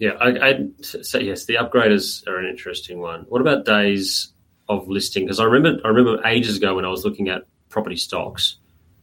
Yeah, 0.00 0.12
I, 0.20 0.48
I'd 0.48 0.84
say 0.84 1.22
yes. 1.22 1.44
The 1.44 1.54
upgraders 1.54 2.26
are 2.26 2.38
an 2.38 2.46
interesting 2.46 2.98
one. 2.98 3.20
What 3.28 3.40
about 3.40 3.64
days 3.64 4.32
of 4.68 4.88
listing? 4.88 5.24
Because 5.24 5.38
I 5.38 5.44
remember, 5.44 5.80
I 5.84 5.88
remember 5.88 6.26
ages 6.26 6.56
ago 6.56 6.74
when 6.74 6.84
I 6.84 6.88
was 6.88 7.04
looking 7.04 7.28
at 7.28 7.42
property 7.68 7.96
stocks 7.96 8.56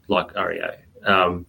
like 0.07 0.35
REA. 0.35 0.71
Um, 1.05 1.45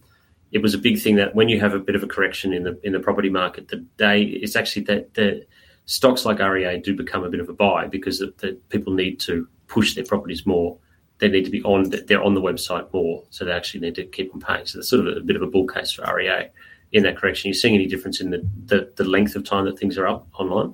it 0.51 0.61
was 0.61 0.73
a 0.73 0.79
big 0.79 0.99
thing 0.99 1.15
that 1.15 1.35
when 1.35 1.49
you 1.49 1.59
have 1.59 1.73
a 1.73 1.79
bit 1.79 1.95
of 1.95 2.03
a 2.03 2.07
correction 2.07 2.53
in 2.53 2.63
the 2.63 2.79
in 2.83 2.93
the 2.93 2.99
property 2.99 3.29
market, 3.29 3.67
the 3.67 3.77
day 3.97 4.23
it's 4.23 4.55
actually 4.55 4.83
that 4.85 5.13
the 5.13 5.45
stocks 5.85 6.25
like 6.25 6.39
REA 6.39 6.79
do 6.79 6.95
become 6.95 7.23
a 7.23 7.29
bit 7.29 7.39
of 7.39 7.49
a 7.49 7.53
buy 7.53 7.87
because 7.87 8.19
the, 8.19 8.33
the 8.37 8.53
people 8.69 8.93
need 8.93 9.19
to 9.21 9.47
push 9.67 9.95
their 9.95 10.05
properties 10.05 10.45
more. 10.45 10.77
They 11.19 11.27
need 11.27 11.45
to 11.45 11.51
be 11.51 11.61
on. 11.63 11.89
They're 11.89 12.23
on 12.23 12.33
the 12.33 12.41
website 12.41 12.91
more, 12.93 13.23
so 13.29 13.45
they 13.45 13.51
actually 13.51 13.81
need 13.81 13.95
to 13.95 14.05
keep 14.05 14.33
on 14.33 14.39
paying. 14.39 14.65
So 14.65 14.77
that's 14.77 14.89
sort 14.89 15.07
of 15.07 15.17
a, 15.17 15.19
bit 15.19 15.35
of 15.35 15.41
a 15.41 15.47
bull 15.47 15.67
case 15.67 15.91
for 15.91 16.13
REA 16.13 16.49
in 16.91 17.03
that 17.03 17.17
correction. 17.17 17.47
Are 17.47 17.49
you 17.49 17.53
seeing 17.53 17.75
any 17.75 17.87
difference 17.87 18.21
in 18.21 18.31
the, 18.31 18.47
the, 18.65 18.91
the 18.95 19.03
length 19.03 19.35
of 19.35 19.43
time 19.43 19.65
that 19.65 19.77
things 19.77 19.97
are 19.97 20.07
up 20.07 20.27
online? 20.39 20.73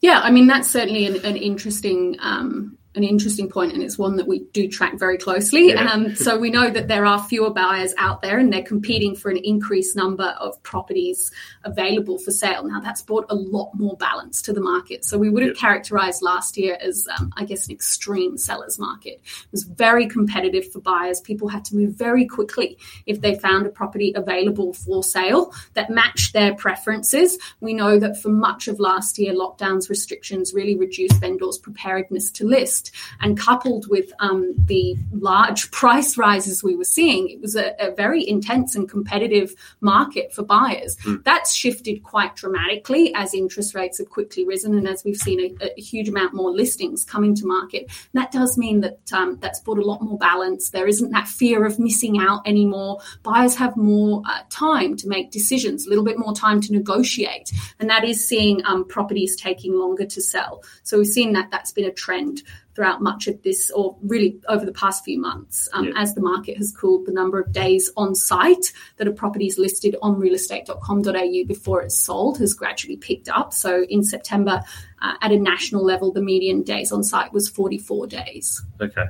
Yeah, 0.00 0.20
I 0.20 0.30
mean 0.30 0.46
that's 0.46 0.70
certainly 0.70 1.06
an, 1.06 1.24
an 1.24 1.36
interesting 1.36 2.16
um, 2.20 2.77
an 2.98 3.04
interesting 3.04 3.48
point, 3.48 3.72
and 3.72 3.82
it's 3.82 3.96
one 3.96 4.16
that 4.16 4.26
we 4.26 4.40
do 4.52 4.68
track 4.68 4.98
very 4.98 5.16
closely. 5.16 5.68
Yeah. 5.68 5.90
Um, 5.90 6.14
so 6.14 6.38
we 6.38 6.50
know 6.50 6.68
that 6.68 6.88
there 6.88 7.06
are 7.06 7.22
fewer 7.22 7.50
buyers 7.50 7.94
out 7.96 8.20
there, 8.20 8.38
and 8.38 8.52
they're 8.52 8.62
competing 8.62 9.16
for 9.16 9.30
an 9.30 9.38
increased 9.38 9.96
number 9.96 10.36
of 10.38 10.62
properties 10.62 11.30
available 11.64 12.18
for 12.18 12.30
sale. 12.30 12.64
Now 12.64 12.80
that's 12.80 13.00
brought 13.00 13.26
a 13.30 13.34
lot 13.34 13.70
more 13.74 13.96
balance 13.96 14.42
to 14.42 14.52
the 14.52 14.60
market. 14.60 15.04
So 15.04 15.16
we 15.16 15.30
would 15.30 15.42
have 15.42 15.50
Yep. 15.50 15.56
characterized 15.56 16.20
last 16.22 16.58
year 16.58 16.76
as, 16.80 17.06
um, 17.18 17.32
I 17.36 17.44
guess, 17.44 17.66
an 17.66 17.72
extreme 17.72 18.36
sellers 18.36 18.78
market. 18.78 19.20
It 19.22 19.52
was 19.52 19.62
very 19.62 20.06
competitive 20.06 20.70
for 20.70 20.80
buyers. 20.80 21.20
People 21.20 21.48
had 21.48 21.64
to 21.66 21.76
move 21.76 21.94
very 21.94 22.26
quickly 22.26 22.76
if 23.06 23.20
they 23.20 23.34
found 23.36 23.66
a 23.66 23.70
property 23.70 24.12
available 24.14 24.74
for 24.74 25.02
sale 25.02 25.54
that 25.74 25.88
matched 25.88 26.32
their 26.32 26.54
preferences. 26.54 27.38
We 27.60 27.72
know 27.72 27.98
that 27.98 28.20
for 28.20 28.28
much 28.28 28.68
of 28.68 28.80
last 28.80 29.18
year, 29.18 29.32
lockdowns 29.32 29.88
restrictions 29.88 30.52
really 30.52 30.76
reduced 30.76 31.20
vendors' 31.20 31.58
preparedness 31.58 32.30
to 32.32 32.44
list. 32.44 32.87
And 33.20 33.38
coupled 33.38 33.86
with 33.88 34.12
um, 34.20 34.54
the 34.66 34.96
large 35.12 35.70
price 35.72 36.16
rises 36.16 36.62
we 36.62 36.76
were 36.76 36.84
seeing, 36.84 37.28
it 37.28 37.40
was 37.40 37.56
a, 37.56 37.74
a 37.78 37.94
very 37.94 38.26
intense 38.28 38.74
and 38.74 38.88
competitive 38.88 39.54
market 39.80 40.32
for 40.32 40.42
buyers. 40.42 40.96
That's 41.24 41.54
shifted 41.54 42.02
quite 42.02 42.36
dramatically 42.36 43.12
as 43.14 43.34
interest 43.34 43.74
rates 43.74 43.98
have 43.98 44.08
quickly 44.08 44.44
risen 44.46 44.76
and 44.76 44.88
as 44.88 45.04
we've 45.04 45.16
seen 45.16 45.40
a, 45.40 45.66
a 45.76 45.80
huge 45.80 46.08
amount 46.08 46.34
more 46.34 46.50
listings 46.50 47.04
coming 47.04 47.34
to 47.36 47.46
market. 47.46 47.82
And 47.84 48.22
that 48.22 48.32
does 48.32 48.56
mean 48.56 48.80
that 48.80 49.12
um, 49.12 49.38
that's 49.40 49.60
brought 49.60 49.78
a 49.78 49.84
lot 49.84 50.02
more 50.02 50.18
balance. 50.18 50.70
There 50.70 50.86
isn't 50.86 51.10
that 51.10 51.28
fear 51.28 51.64
of 51.64 51.78
missing 51.78 52.18
out 52.18 52.46
anymore. 52.46 53.00
Buyers 53.22 53.54
have 53.56 53.76
more 53.76 54.22
uh, 54.26 54.42
time 54.50 54.96
to 54.96 55.08
make 55.08 55.30
decisions, 55.30 55.86
a 55.86 55.88
little 55.88 56.04
bit 56.04 56.18
more 56.18 56.34
time 56.34 56.60
to 56.62 56.72
negotiate. 56.72 57.52
And 57.78 57.88
that 57.90 58.04
is 58.04 58.26
seeing 58.26 58.64
um, 58.64 58.86
properties 58.86 59.36
taking 59.36 59.74
longer 59.74 60.06
to 60.06 60.20
sell. 60.20 60.62
So 60.82 60.98
we've 60.98 61.06
seen 61.06 61.32
that 61.32 61.50
that's 61.50 61.72
been 61.72 61.84
a 61.84 61.92
trend 61.92 62.42
throughout 62.78 63.02
much 63.02 63.26
of 63.26 63.42
this, 63.42 63.72
or 63.72 63.96
really 64.02 64.38
over 64.48 64.64
the 64.64 64.70
past 64.70 65.04
few 65.04 65.20
months, 65.20 65.68
um, 65.72 65.86
Yeah. 65.86 65.92
as 65.96 66.14
the 66.14 66.20
market 66.20 66.56
has 66.58 66.70
cooled, 66.70 67.06
the 67.06 67.12
number 67.12 67.40
of 67.40 67.50
days 67.50 67.90
on 67.96 68.14
site 68.14 68.72
that 68.98 69.08
a 69.08 69.10
property 69.10 69.48
is 69.48 69.58
listed 69.58 69.96
on 70.00 70.14
realestate.com.au 70.14 71.44
before 71.48 71.82
it's 71.82 71.98
sold 71.98 72.38
has 72.38 72.54
gradually 72.54 72.96
picked 72.96 73.28
up. 73.28 73.52
So 73.52 73.82
in 73.88 74.04
September, 74.04 74.62
uh, 75.02 75.14
at 75.20 75.32
a 75.32 75.38
national 75.40 75.84
level, 75.84 76.12
the 76.12 76.22
median 76.22 76.62
days 76.62 76.92
on 76.92 77.02
site 77.02 77.32
was 77.32 77.48
44 77.48 78.06
days. 78.06 78.62
Okay, 78.80 79.06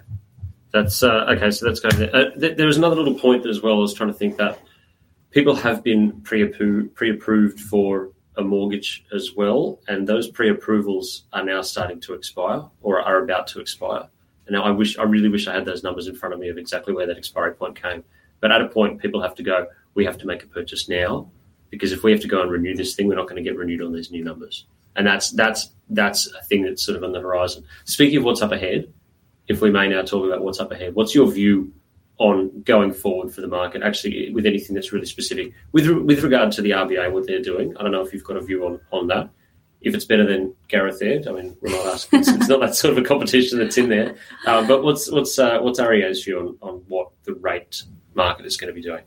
that's 0.72 1.02
uh, 1.02 1.26
okay. 1.36 1.50
So 1.50 1.66
that's 1.66 1.80
going 1.80 1.98
there. 1.98 2.16
Uh, 2.16 2.30
th- 2.40 2.56
there 2.56 2.66
was 2.66 2.78
another 2.78 2.96
little 2.96 3.18
point 3.18 3.44
as 3.44 3.60
well. 3.60 3.74
I 3.74 3.80
was 3.80 3.92
trying 3.92 4.10
to 4.10 4.18
think 4.18 4.38
that 4.38 4.58
people 5.30 5.54
have 5.56 5.84
been 5.84 6.22
pre-approved 6.22 7.60
for 7.60 8.12
a 8.38 8.42
mortgage 8.42 9.04
as 9.12 9.32
well, 9.36 9.80
and 9.88 10.06
those 10.06 10.28
pre-approvals 10.28 11.24
are 11.32 11.44
now 11.44 11.60
starting 11.60 12.00
to 12.00 12.14
expire 12.14 12.62
or 12.80 13.00
are 13.02 13.22
about 13.22 13.46
to 13.48 13.60
expire. 13.60 14.08
And 14.46 14.56
I 14.56 14.70
wish, 14.70 14.96
I 14.96 15.02
really 15.02 15.28
wish 15.28 15.46
I 15.46 15.52
had 15.52 15.66
those 15.66 15.82
numbers 15.82 16.06
in 16.06 16.14
front 16.14 16.34
of 16.34 16.40
me 16.40 16.48
of 16.48 16.56
exactly 16.56 16.94
where 16.94 17.06
that 17.06 17.18
expiry 17.18 17.54
point 17.54 17.80
came. 17.80 18.02
But 18.40 18.52
at 18.52 18.62
a 18.62 18.68
point, 18.68 19.00
people 19.00 19.20
have 19.20 19.34
to 19.34 19.42
go. 19.42 19.66
We 19.94 20.04
have 20.04 20.16
to 20.18 20.26
make 20.26 20.42
a 20.42 20.46
purchase 20.46 20.88
now 20.88 21.30
because 21.70 21.92
if 21.92 22.02
we 22.02 22.12
have 22.12 22.20
to 22.20 22.28
go 22.28 22.40
and 22.40 22.50
renew 22.50 22.74
this 22.74 22.94
thing, 22.94 23.08
we're 23.08 23.16
not 23.16 23.28
going 23.28 23.42
to 23.42 23.48
get 23.48 23.58
renewed 23.58 23.82
on 23.82 23.92
these 23.92 24.10
new 24.10 24.24
numbers. 24.24 24.66
And 24.96 25.06
that's 25.06 25.30
that's 25.32 25.70
that's 25.90 26.32
a 26.32 26.42
thing 26.44 26.62
that's 26.62 26.82
sort 26.82 26.96
of 26.96 27.04
on 27.04 27.12
the 27.12 27.20
horizon. 27.20 27.64
Speaking 27.84 28.18
of 28.18 28.24
what's 28.24 28.42
up 28.42 28.52
ahead, 28.52 28.92
if 29.48 29.60
we 29.60 29.70
may 29.70 29.88
now 29.88 30.02
talk 30.02 30.24
about 30.24 30.42
what's 30.42 30.60
up 30.60 30.72
ahead. 30.72 30.94
What's 30.94 31.14
your 31.14 31.30
view 31.30 31.72
on 32.18 32.62
going 32.62 32.92
forward 32.92 33.32
for 33.32 33.40
the 33.40 33.48
market? 33.48 33.82
Actually, 33.82 34.32
with 34.32 34.46
anything 34.46 34.74
that's 34.74 34.92
really 34.92 35.06
specific 35.06 35.52
with 35.72 35.88
with 35.88 36.22
regard 36.22 36.52
to 36.52 36.62
the 36.62 36.70
RBA, 36.70 37.12
what 37.12 37.26
they're 37.26 37.42
doing. 37.42 37.76
I 37.76 37.82
don't 37.82 37.92
know 37.92 38.02
if 38.02 38.12
you've 38.12 38.24
got 38.24 38.36
a 38.36 38.40
view 38.40 38.64
on 38.66 38.80
on 38.92 39.06
that. 39.08 39.30
If 39.80 39.94
it's 39.94 40.04
better 40.04 40.26
than 40.26 40.54
Gareth 40.66 41.00
Aird, 41.00 41.28
I 41.28 41.32
mean, 41.32 41.56
we're 41.60 41.70
not 41.70 41.86
asking. 41.86 42.18
It's, 42.20 42.28
it's 42.28 42.48
not 42.48 42.58
that 42.60 42.74
sort 42.74 42.98
of 42.98 43.04
a 43.04 43.06
competition 43.06 43.58
that's 43.60 43.78
in 43.78 43.88
there. 43.88 44.16
Uh, 44.44 44.66
but 44.66 44.82
what's 44.82 45.08
what's 45.10 45.38
uh, 45.38 45.60
what's 45.60 45.78
REA's 45.78 46.24
view 46.24 46.40
on, 46.40 46.68
on 46.68 46.82
what 46.88 47.10
the 47.24 47.34
rate 47.34 47.84
market 48.14 48.44
is 48.44 48.56
going 48.56 48.66
to 48.68 48.74
be 48.74 48.82
doing? 48.82 49.04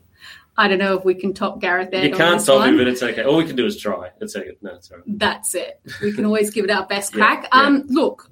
I 0.56 0.68
don't 0.68 0.78
know 0.78 0.96
if 0.96 1.04
we 1.04 1.14
can 1.14 1.34
top 1.34 1.60
Gareth 1.60 1.90
Aird 1.92 2.04
you 2.04 2.14
can't 2.16 2.46
one. 2.48 2.74
it, 2.74 2.78
but 2.78 2.88
it's 2.88 3.02
okay. 3.02 3.22
All 3.22 3.36
we 3.36 3.44
can 3.44 3.56
do 3.56 3.66
is 3.66 3.76
try. 3.78 4.10
It's 4.20 4.34
okay. 4.36 4.52
No, 4.62 4.74
it's 4.74 4.90
all 4.90 4.98
right. 4.98 5.18
That's 5.18 5.54
it. 5.54 5.80
We 6.02 6.12
can 6.12 6.24
always 6.24 6.48
give 6.50 6.64
it 6.64 6.70
our 6.70 6.86
best 6.86 7.14
Yeah, 7.14 7.18
crack. 7.18 7.48
yeah. 7.52 7.60
Um, 7.60 7.84
look, 7.88 8.30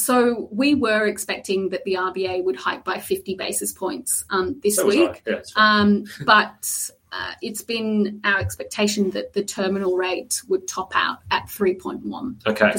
so 0.00 0.48
we 0.50 0.74
were 0.74 1.06
expecting 1.06 1.68
that 1.70 1.84
the 1.84 1.94
RBA 1.94 2.44
would 2.44 2.56
hike 2.56 2.84
by 2.84 2.98
50 2.98 3.34
basis 3.36 3.72
points 3.72 4.24
um, 4.30 4.58
this 4.62 4.76
So 4.76 4.86
week. 4.86 5.22
Yeah. 5.26 5.40
Um, 5.56 6.04
but 6.24 6.90
uh, 7.12 7.32
it's 7.42 7.62
been 7.62 8.20
our 8.24 8.38
expectation 8.38 9.10
that 9.10 9.32
the 9.32 9.42
terminal 9.44 9.96
rate 9.96 10.40
would 10.48 10.66
top 10.68 10.92
out 10.94 11.18
at 11.30 11.46
3.1%. 11.46 12.46
okay. 12.46 12.72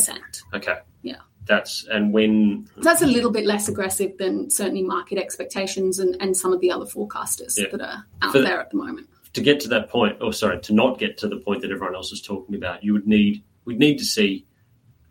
Okay. 0.54 0.80
Yeah. 1.01 1.16
That's 1.46 1.86
and 1.90 2.13
when 2.13 2.68
That's 2.78 3.01
a 3.01 3.08
little 3.08 3.32
bit 3.32 3.46
less 3.46 3.68
aggressive 3.68 4.18
than 4.18 4.50
certainly 4.50 4.84
market 4.84 5.18
expectations 5.18 6.00
and, 6.00 6.16
and 6.22 6.38
some 6.38 6.54
of 6.54 6.62
the 6.62 6.72
other 6.72 6.86
forecasters 6.86 7.58
Yeah. 7.58 7.66
that 7.72 7.82
are 7.82 8.06
out 8.22 8.34
the- 8.34 8.42
there 8.42 8.60
at 8.60 8.70
the 8.70 8.78
moment. 8.78 9.08
to 9.34 9.42
get 9.42 9.60
to 9.62 9.70
that 9.70 9.90
point, 9.90 10.18
or 10.22 10.34
sorry, 10.34 10.60
to 10.62 10.74
not 10.74 11.00
get 11.00 11.18
to 11.20 11.28
the 11.28 11.38
point 11.38 11.62
that 11.62 11.72
everyone 11.72 11.96
else 11.96 12.12
is 12.12 12.22
talking 12.22 12.54
about, 12.56 12.84
you 12.84 12.94
would 12.94 13.08
need 13.08 13.44
we'd 13.66 13.80
need 13.80 13.98
to 13.98 14.06
see 14.06 14.46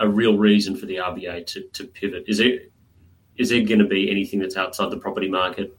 a 0.00 0.08
real 0.08 0.36
reason 0.36 0.74
for 0.74 0.86
the 0.86 0.96
RBA 0.96 1.46
to, 1.46 1.62
to 1.62 1.84
pivot. 1.84 2.24
Is 2.26 2.38
there 2.38 2.58
is 3.36 3.50
there 3.50 3.64
going 3.64 3.78
to 3.78 3.86
be 3.86 4.10
anything 4.10 4.40
that's 4.40 4.56
outside 4.56 4.90
the 4.90 4.98
property 4.98 5.28
market? 5.28 5.76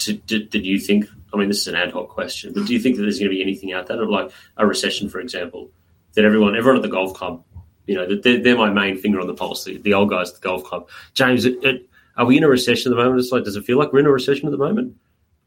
To, 0.00 0.16
to, 0.16 0.42
did 0.44 0.66
you 0.66 0.78
think? 0.78 1.06
I 1.32 1.36
mean, 1.38 1.48
this 1.48 1.60
is 1.60 1.68
an 1.68 1.74
ad 1.74 1.92
hoc 1.92 2.08
question, 2.08 2.52
but 2.52 2.66
do 2.66 2.72
you 2.72 2.80
think 2.80 2.96
that 2.96 3.02
there's 3.02 3.18
going 3.18 3.30
to 3.30 3.34
be 3.34 3.42
anything 3.42 3.72
out 3.72 3.86
there, 3.86 4.04
like 4.04 4.30
a 4.56 4.66
recession, 4.66 5.08
for 5.08 5.20
example, 5.20 5.70
that 6.14 6.24
everyone 6.24 6.56
everyone 6.56 6.76
at 6.76 6.82
the 6.82 6.88
golf 6.88 7.14
club 7.14 7.42
You 7.86 7.94
know, 7.94 8.16
they're, 8.16 8.42
they're 8.42 8.56
my 8.56 8.70
main 8.70 8.98
finger 8.98 9.20
on 9.20 9.26
the 9.26 9.34
pulse. 9.34 9.64
The, 9.64 9.78
the 9.78 9.94
old 9.94 10.10
guys 10.10 10.30
at 10.30 10.36
the 10.36 10.40
golf 10.40 10.64
club. 10.64 10.88
James, 11.14 11.44
it, 11.44 11.62
it, 11.62 11.88
are 12.16 12.26
we 12.26 12.36
in 12.36 12.44
a 12.44 12.48
recession 12.48 12.90
at 12.90 12.96
the 12.96 13.02
moment? 13.02 13.20
It's 13.20 13.32
like, 13.32 13.44
does 13.44 13.56
it 13.56 13.64
feel 13.64 13.78
like 13.78 13.92
we're 13.92 14.00
in 14.00 14.06
a 14.06 14.10
recession 14.10 14.46
at 14.46 14.50
the 14.50 14.58
moment? 14.58 14.96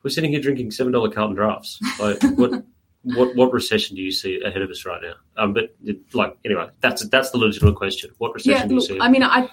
We're 0.03 0.11
sitting 0.11 0.31
here 0.31 0.41
drinking 0.41 0.71
seven 0.71 0.93
dollar 0.93 1.11
Carlton 1.11 1.35
Draughts. 1.35 1.79
Like, 1.99 2.21
what, 2.37 2.63
what, 3.03 3.35
what 3.35 3.53
recession 3.53 3.95
do 3.95 4.01
you 4.01 4.11
see 4.11 4.41
ahead 4.43 4.61
of 4.61 4.69
us 4.69 4.85
right 4.85 5.01
now? 5.01 5.13
Um, 5.37 5.53
but 5.53 5.75
like, 6.13 6.37
anyway, 6.45 6.67
that's 6.81 7.07
that's 7.09 7.31
the 7.31 7.37
legitimate 7.37 7.75
question. 7.75 8.11
What 8.17 8.33
recession 8.33 8.61
yeah, 8.61 8.67
do 8.67 8.73
you 8.73 8.79
look, 8.79 8.89
see? 8.89 8.99
I 8.99 9.09
mean, 9.09 9.23
I 9.23 9.49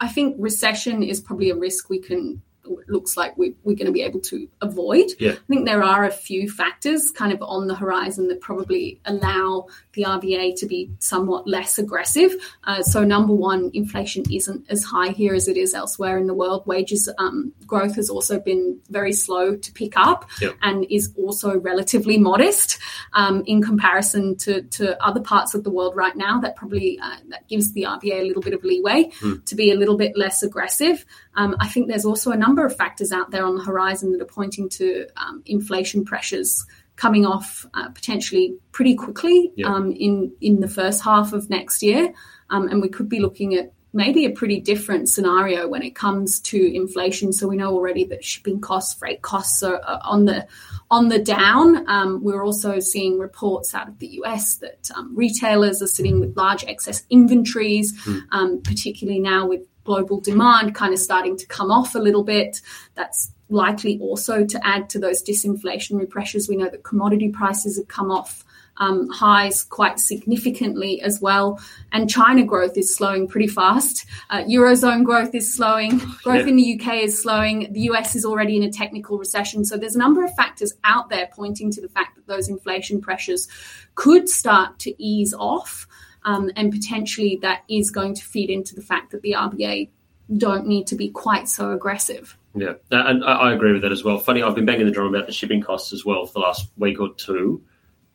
I 0.00 0.08
think 0.08 0.36
recession 0.38 1.02
is 1.02 1.20
probably 1.20 1.50
a 1.50 1.56
risk 1.56 1.90
we 1.90 1.98
can 1.98 2.42
looks 2.88 3.16
like 3.16 3.36
we, 3.36 3.54
we're 3.62 3.76
going 3.76 3.86
to 3.86 3.92
be 3.92 4.02
able 4.02 4.20
to 4.20 4.48
avoid. 4.60 5.06
Yeah. 5.18 5.32
I 5.32 5.38
think 5.48 5.66
there 5.66 5.82
are 5.82 6.04
a 6.04 6.10
few 6.10 6.50
factors 6.50 7.10
kind 7.10 7.32
of 7.32 7.42
on 7.42 7.66
the 7.66 7.74
horizon 7.74 8.28
that 8.28 8.40
probably 8.40 9.00
allow 9.04 9.66
the 9.92 10.02
RBA 10.02 10.56
to 10.60 10.66
be 10.66 10.90
somewhat 10.98 11.46
less 11.46 11.78
aggressive. 11.78 12.34
Uh, 12.64 12.82
so, 12.82 13.04
number 13.04 13.32
one, 13.34 13.70
inflation 13.74 14.24
isn't 14.32 14.66
as 14.68 14.84
high 14.84 15.08
here 15.10 15.34
as 15.34 15.48
it 15.48 15.56
is 15.56 15.74
elsewhere 15.74 16.18
in 16.18 16.26
the 16.26 16.34
world. 16.34 16.66
Wages 16.66 17.08
um, 17.18 17.52
growth 17.66 17.96
has 17.96 18.10
also 18.10 18.40
been 18.40 18.78
very 18.90 19.12
slow 19.12 19.56
to 19.56 19.72
pick 19.72 19.96
up 19.96 20.28
Yep. 20.40 20.54
and 20.62 20.86
is 20.90 21.12
also 21.16 21.58
relatively 21.58 22.18
modest 22.18 22.78
um, 23.12 23.42
in 23.46 23.62
comparison 23.62 24.36
to, 24.38 24.62
to 24.62 25.02
other 25.04 25.20
parts 25.20 25.54
of 25.54 25.64
the 25.64 25.70
world 25.70 25.96
right 25.96 26.16
now. 26.16 26.40
That 26.40 26.56
probably 26.56 26.98
uh, 27.02 27.16
that 27.28 27.48
gives 27.48 27.72
the 27.72 27.82
RBA 27.82 28.20
a 28.20 28.24
little 28.24 28.42
bit 28.42 28.54
of 28.54 28.64
leeway 28.64 29.10
to 29.46 29.54
be 29.54 29.70
a 29.70 29.74
little 29.74 29.96
bit 29.96 30.16
less 30.16 30.42
aggressive. 30.42 31.04
Um, 31.36 31.56
I 31.60 31.68
think 31.68 31.88
there's 31.88 32.04
also 32.04 32.30
a 32.30 32.36
number 32.36 32.64
of 32.64 32.76
factors 32.76 33.12
out 33.12 33.30
there 33.30 33.44
on 33.44 33.56
the 33.56 33.64
horizon 33.64 34.12
that 34.12 34.20
are 34.22 34.26
pointing 34.26 34.68
to 34.70 35.06
um, 35.16 35.42
inflation 35.46 36.04
pressures 36.04 36.64
coming 36.96 37.26
off 37.26 37.66
uh, 37.74 37.88
potentially 37.90 38.56
pretty 38.72 38.94
quickly 38.94 39.52
Yeah. 39.56 39.66
um, 39.74 39.90
in 39.92 40.32
in 40.40 40.60
the 40.60 40.68
first 40.68 41.02
half 41.02 41.32
of 41.32 41.50
next 41.50 41.82
year, 41.82 42.12
um, 42.50 42.68
and 42.68 42.80
we 42.80 42.88
could 42.88 43.08
be 43.08 43.18
looking 43.20 43.54
at 43.56 43.72
maybe 43.92 44.24
a 44.26 44.30
pretty 44.30 44.60
different 44.60 45.08
scenario 45.08 45.68
when 45.68 45.80
it 45.82 45.94
comes 45.94 46.40
to 46.40 46.74
inflation. 46.74 47.32
So 47.32 47.46
we 47.46 47.56
know 47.56 47.72
already 47.72 48.04
that 48.06 48.24
shipping 48.24 48.60
costs, 48.60 48.94
freight 48.94 49.22
costs 49.22 49.62
are, 49.62 49.80
are 49.80 50.00
on 50.04 50.24
the 50.24 50.46
on 50.90 51.08
the 51.08 51.18
down. 51.18 51.88
Um, 51.88 52.22
we're 52.22 52.44
also 52.44 52.78
seeing 52.80 53.18
reports 53.18 53.74
out 53.74 53.88
of 53.88 53.98
the 53.98 54.08
US 54.22 54.56
that 54.56 54.90
um, 54.96 55.16
retailers 55.16 55.80
are 55.82 55.86
sitting 55.88 56.20
with 56.20 56.36
large 56.36 56.64
excess 56.64 57.04
inventories, 57.10 57.92
um, 58.32 58.60
particularly 58.62 59.20
now 59.20 59.46
with 59.46 59.62
global 59.84 60.20
demand 60.20 60.74
kind 60.74 60.92
of 60.92 60.98
starting 60.98 61.36
to 61.36 61.46
come 61.46 61.70
off 61.70 61.94
a 61.94 61.98
little 61.98 62.24
bit. 62.24 62.60
That's 62.94 63.30
likely 63.48 63.98
also 64.00 64.44
to 64.44 64.66
add 64.66 64.88
to 64.90 64.98
those 64.98 65.22
disinflationary 65.22 66.08
pressures. 66.08 66.48
We 66.48 66.56
know 66.56 66.70
that 66.70 66.82
commodity 66.82 67.28
prices 67.28 67.76
have 67.76 67.88
come 67.88 68.10
off 68.10 68.44
um, 68.78 69.08
highs 69.08 69.62
quite 69.62 70.00
significantly 70.00 71.00
as 71.00 71.20
well. 71.20 71.60
And 71.92 72.10
China 72.10 72.42
growth 72.44 72.76
is 72.76 72.94
slowing 72.94 73.28
pretty 73.28 73.46
fast. 73.46 74.06
Uh, 74.30 74.42
Eurozone 74.44 75.04
growth 75.04 75.34
is 75.34 75.52
slowing. 75.54 75.98
Growth 76.24 76.42
Yeah. 76.46 76.48
in 76.48 76.56
the 76.56 76.80
UK 76.80 76.94
is 77.04 77.20
slowing. 77.22 77.72
The 77.72 77.82
US 77.82 78.16
is 78.16 78.24
already 78.24 78.56
in 78.56 78.62
a 78.62 78.72
technical 78.72 79.18
recession. 79.18 79.64
So 79.64 79.76
there's 79.76 79.94
a 79.94 79.98
number 79.98 80.24
of 80.24 80.34
factors 80.34 80.72
out 80.84 81.08
there 81.08 81.28
pointing 81.32 81.70
to 81.72 81.80
the 81.80 81.88
fact 81.88 82.16
that 82.16 82.26
those 82.26 82.48
inflation 82.48 83.00
pressures 83.00 83.46
could 83.94 84.28
start 84.28 84.78
to 84.80 85.02
ease 85.02 85.34
off. 85.34 85.86
Um, 86.24 86.50
and 86.56 86.72
potentially 86.72 87.38
that 87.42 87.64
is 87.68 87.90
going 87.90 88.14
to 88.14 88.24
feed 88.24 88.50
into 88.50 88.74
the 88.74 88.82
fact 88.82 89.10
that 89.12 89.22
the 89.22 89.32
RBA 89.32 89.90
don't 90.36 90.66
need 90.66 90.86
to 90.86 90.94
be 90.94 91.10
quite 91.10 91.48
so 91.48 91.72
aggressive. 91.72 92.36
Yeah, 92.54 92.74
and 92.90 93.24
I 93.24 93.52
agree 93.52 93.72
with 93.72 93.82
that 93.82 93.92
as 93.92 94.04
well. 94.04 94.18
Funny, 94.18 94.42
I've 94.42 94.54
been 94.54 94.64
banging 94.64 94.86
the 94.86 94.92
drum 94.92 95.12
about 95.12 95.26
the 95.26 95.32
shipping 95.32 95.60
costs 95.60 95.92
as 95.92 96.04
well 96.04 96.24
for 96.24 96.34
the 96.34 96.38
last 96.40 96.70
week 96.76 97.00
or 97.00 97.12
two, 97.14 97.62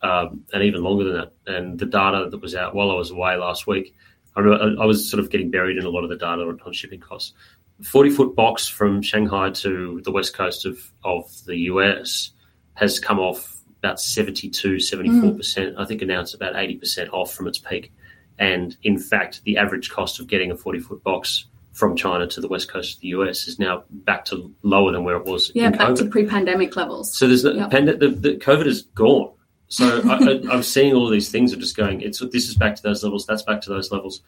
um, 0.01 0.44
and 0.54 0.63
even 0.63 0.82
longer 0.82 1.04
than 1.04 1.13
that. 1.13 1.34
And 1.46 1.78
the 1.78 1.86
data 1.86 2.30
that 2.32 2.42
was 2.42 2.56
out 2.56 2.74
while 2.74 2.89
I 2.89 2.96
was 2.96 3.12
away 3.12 3.36
last 3.36 3.68
week, 3.68 3.94
I, 4.36 4.39
remember, 4.39 4.82
I 4.82 4.86
was 4.86 5.10
sort 5.10 5.20
of 5.20 5.30
getting 5.30 5.51
buried 5.51 5.78
in 5.78 5.86
a 5.86 5.89
lot 5.89 6.04
of 6.04 6.10
the 6.10 6.16
data 6.16 6.42
on, 6.42 6.60
on 6.66 6.74
shipping 6.74 7.01
costs. 7.01 7.34
Forty 7.84 8.10
foot 8.10 8.36
box 8.36 8.66
from 8.66 9.01
Shanghai 9.01 9.51
to 9.51 10.01
the 10.04 10.12
west 10.12 10.34
coast 10.34 10.66
of, 10.66 10.80
of 11.04 11.30
the 11.46 11.58
US 11.58 12.32
has 12.75 12.98
come 12.98 13.20
off 13.20 13.58
about 13.80 14.00
72, 14.00 14.75
74%. 14.75 15.75
I 15.78 15.86
think 15.86 16.01
now 16.01 16.22
it's 16.22 16.34
about 16.34 16.54
80% 16.54 17.12
off 17.13 17.34
from 17.34 17.48
its 17.48 17.58
peak. 17.58 17.94
And 18.39 18.75
in 18.84 18.98
fact, 18.98 19.43
the 19.43 19.58
average 19.58 19.91
cost 19.91 20.19
of 20.19 20.25
getting 20.27 20.50
a 20.50 20.55
40 20.55 20.79
foot 20.79 21.03
box 21.03 21.46
from 21.74 21.96
China 21.96 22.25
to 22.27 22.41
the 22.41 22.48
west 22.48 22.67
coast 22.72 22.96
of 22.96 23.01
the 23.01 23.10
US 23.10 23.48
is 23.48 23.60
now 23.60 23.84
back 23.89 24.25
to 24.25 24.51
lower 24.63 24.91
than 24.91 25.03
where 25.03 25.15
it 25.17 25.25
was 25.25 25.51
Yeah, 25.53 25.67
in 25.67 25.74
back 25.74 25.81
COVID. 25.89 25.98
to 25.98 26.05
pre-pandemic 26.05 26.75
levels. 26.75 27.15
so 27.17 27.27
there's 27.27 27.43
no, 27.43 27.51
Yep. 27.51 27.69
pand- 27.72 27.88
the, 27.89 28.08
the 28.10 28.36
COVID 28.38 28.65
is 28.65 28.81
gone. 28.96 29.31
So 29.67 30.01
I, 30.10 30.15
I, 30.15 30.53
I'm 30.55 30.63
seeing 30.63 30.93
all 30.96 31.05
of 31.05 31.11
these 31.11 31.29
things 31.29 31.53
are 31.53 31.57
just 31.57 31.77
going. 31.77 32.01
It's 32.01 32.20
this 32.31 32.50
is 32.50 32.55
back 32.55 32.75
to 32.77 32.81
those 32.81 33.03
levels. 33.03 33.25
That's 33.27 33.44
back 33.44 33.61
to 33.61 33.70
those 33.70 33.92
levels. 33.92 34.22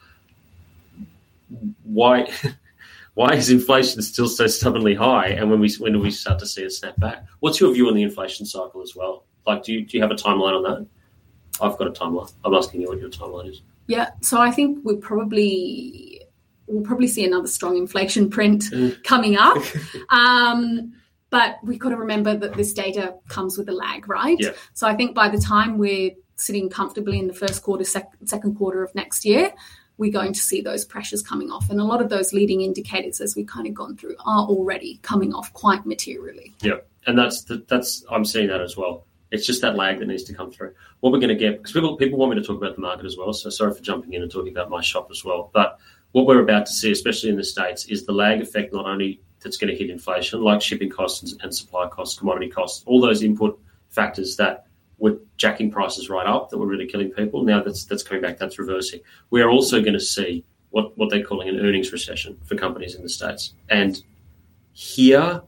Why? 1.83 2.29
Why 3.13 3.33
is 3.33 3.49
inflation 3.49 4.01
still 4.03 4.27
so 4.29 4.47
stubbornly 4.47 4.95
high? 4.95 5.27
And 5.29 5.49
when 5.49 5.59
we 5.59 5.69
when 5.79 5.91
do 5.93 5.99
we 5.99 6.11
start 6.11 6.39
to 6.39 6.45
see 6.45 6.63
it 6.63 6.71
snap 6.71 6.97
back? 6.97 7.25
What's 7.41 7.59
your 7.59 7.73
view 7.73 7.87
on 7.89 7.95
the 7.95 8.03
inflation 8.03 8.45
cycle 8.45 8.81
as 8.81 8.95
well? 8.95 9.25
Like, 9.45 9.63
do 9.63 9.73
you 9.73 9.85
do 9.85 9.97
you 9.97 10.01
have 10.03 10.11
a 10.11 10.15
timeline 10.15 10.55
on 10.55 10.63
that? 10.63 10.87
I've 11.61 11.77
got 11.77 11.87
a 11.87 11.91
timeline. 11.91 12.31
I'm 12.45 12.53
asking 12.53 12.81
you 12.81 12.87
what 12.87 12.99
your 12.99 13.09
timeline 13.09 13.49
is. 13.49 13.61
Yeah, 13.91 14.11
so 14.21 14.39
I 14.39 14.51
think 14.51 14.79
we'll 14.83 15.03
probably 15.09 16.21
we'll 16.65 16.83
probably 16.83 17.07
see 17.07 17.25
another 17.25 17.47
strong 17.47 17.75
inflation 17.75 18.29
print 18.29 18.63
coming 19.03 19.35
up. 19.35 19.57
Um, 20.09 20.93
but 21.29 21.55
we've 21.63 21.79
got 21.79 21.89
to 21.89 21.95
remember 21.95 22.35
that 22.35 22.55
this 22.55 22.73
data 22.73 23.15
comes 23.29 23.57
with 23.57 23.69
a 23.69 23.71
lag, 23.71 24.09
right? 24.09 24.37
Yeah. 24.37 24.51
So 24.73 24.85
I 24.85 24.95
think 24.95 25.15
by 25.15 25.29
the 25.29 25.37
time 25.37 25.77
we're 25.77 26.11
sitting 26.35 26.69
comfortably 26.69 27.19
in 27.19 27.27
the 27.27 27.33
first 27.33 27.63
quarter, 27.63 27.85
sec- 27.85 28.11
second 28.25 28.55
quarter 28.55 28.83
of 28.83 28.93
next 28.95 29.23
year, 29.23 29.53
we're 29.97 30.11
going 30.11 30.33
to 30.33 30.39
see 30.41 30.59
those 30.61 30.83
pressures 30.83 31.21
coming 31.21 31.49
off. 31.49 31.69
And 31.69 31.79
a 31.79 31.85
lot 31.85 32.01
of 32.01 32.09
those 32.09 32.33
leading 32.33 32.61
indicators, 32.61 33.21
as 33.21 33.35
we've 33.35 33.47
kind 33.47 33.65
of 33.65 33.73
gone 33.73 33.95
through, 33.95 34.15
are 34.25 34.43
already 34.45 34.99
coming 35.03 35.33
off 35.33 35.53
quite 35.53 35.85
materially. 35.85 36.53
Yeah, 36.61 36.79
and 37.07 37.17
that's 37.17 37.43
the, 37.43 37.63
that's 37.69 38.03
I'm 38.11 38.25
seeing 38.25 38.47
that 38.47 38.59
as 38.59 38.75
well. 38.75 39.05
It's 39.31 39.45
just 39.45 39.61
that 39.61 39.75
lag 39.75 39.99
that 39.99 40.07
needs 40.07 40.23
to 40.23 40.33
come 40.33 40.51
through. 40.51 40.73
What 40.99 41.11
we're 41.11 41.19
going 41.19 41.29
to 41.29 41.35
get 41.35 41.57
because 41.57 41.71
people 41.71 41.95
people 41.95 42.19
want 42.19 42.33
me 42.33 42.41
to 42.41 42.45
talk 42.45 42.57
about 42.57 42.75
the 42.75 42.81
market 42.81 43.05
as 43.05 43.17
well. 43.17 43.33
So 43.33 43.49
sorry 43.49 43.73
for 43.73 43.81
jumping 43.81 44.13
in 44.13 44.21
and 44.21 44.31
talking 44.31 44.51
about 44.51 44.69
my 44.69 44.81
shop 44.81 45.07
as 45.09 45.23
well. 45.23 45.49
But 45.53 45.79
what 46.11 46.25
we're 46.25 46.41
about 46.41 46.65
to 46.65 46.73
see, 46.73 46.91
especially 46.91 47.29
in 47.29 47.37
the 47.37 47.43
states, 47.43 47.85
is 47.85 48.05
the 48.05 48.11
lag 48.11 48.41
effect 48.41 48.73
not 48.73 48.85
only 48.85 49.21
that's 49.41 49.57
going 49.57 49.71
to 49.71 49.77
hit 49.77 49.89
inflation, 49.89 50.41
like 50.41 50.61
shipping 50.61 50.89
costs 50.89 51.35
and, 51.41 51.55
supply 51.55 51.87
costs, 51.87 52.19
commodity 52.19 52.49
costs, 52.49 52.83
all 52.85 53.01
those 53.01 53.23
input 53.23 53.59
factors 53.89 54.35
that 54.35 54.67
were 54.99 55.17
jacking 55.37 55.71
prices 55.71 56.09
right 56.09 56.27
up, 56.27 56.49
that 56.49 56.57
were 56.57 56.67
really 56.67 56.85
killing 56.85 57.09
people. 57.09 57.43
Now 57.43 57.63
that's 57.63 57.85
that's 57.85 58.03
coming 58.03 58.21
back, 58.21 58.37
that's 58.37 58.59
reversing. 58.59 58.99
We 59.29 59.41
are 59.41 59.49
also 59.49 59.81
going 59.81 59.93
to 59.93 59.99
see 59.99 60.43
what 60.71 60.97
what 60.97 61.09
they're 61.09 61.23
calling 61.23 61.49
an 61.49 61.59
earnings 61.59 61.91
recession 61.91 62.37
for 62.43 62.55
companies 62.55 62.95
in 62.95 63.01
the 63.03 63.09
states, 63.09 63.53
and 63.69 64.01
here 64.73 65.41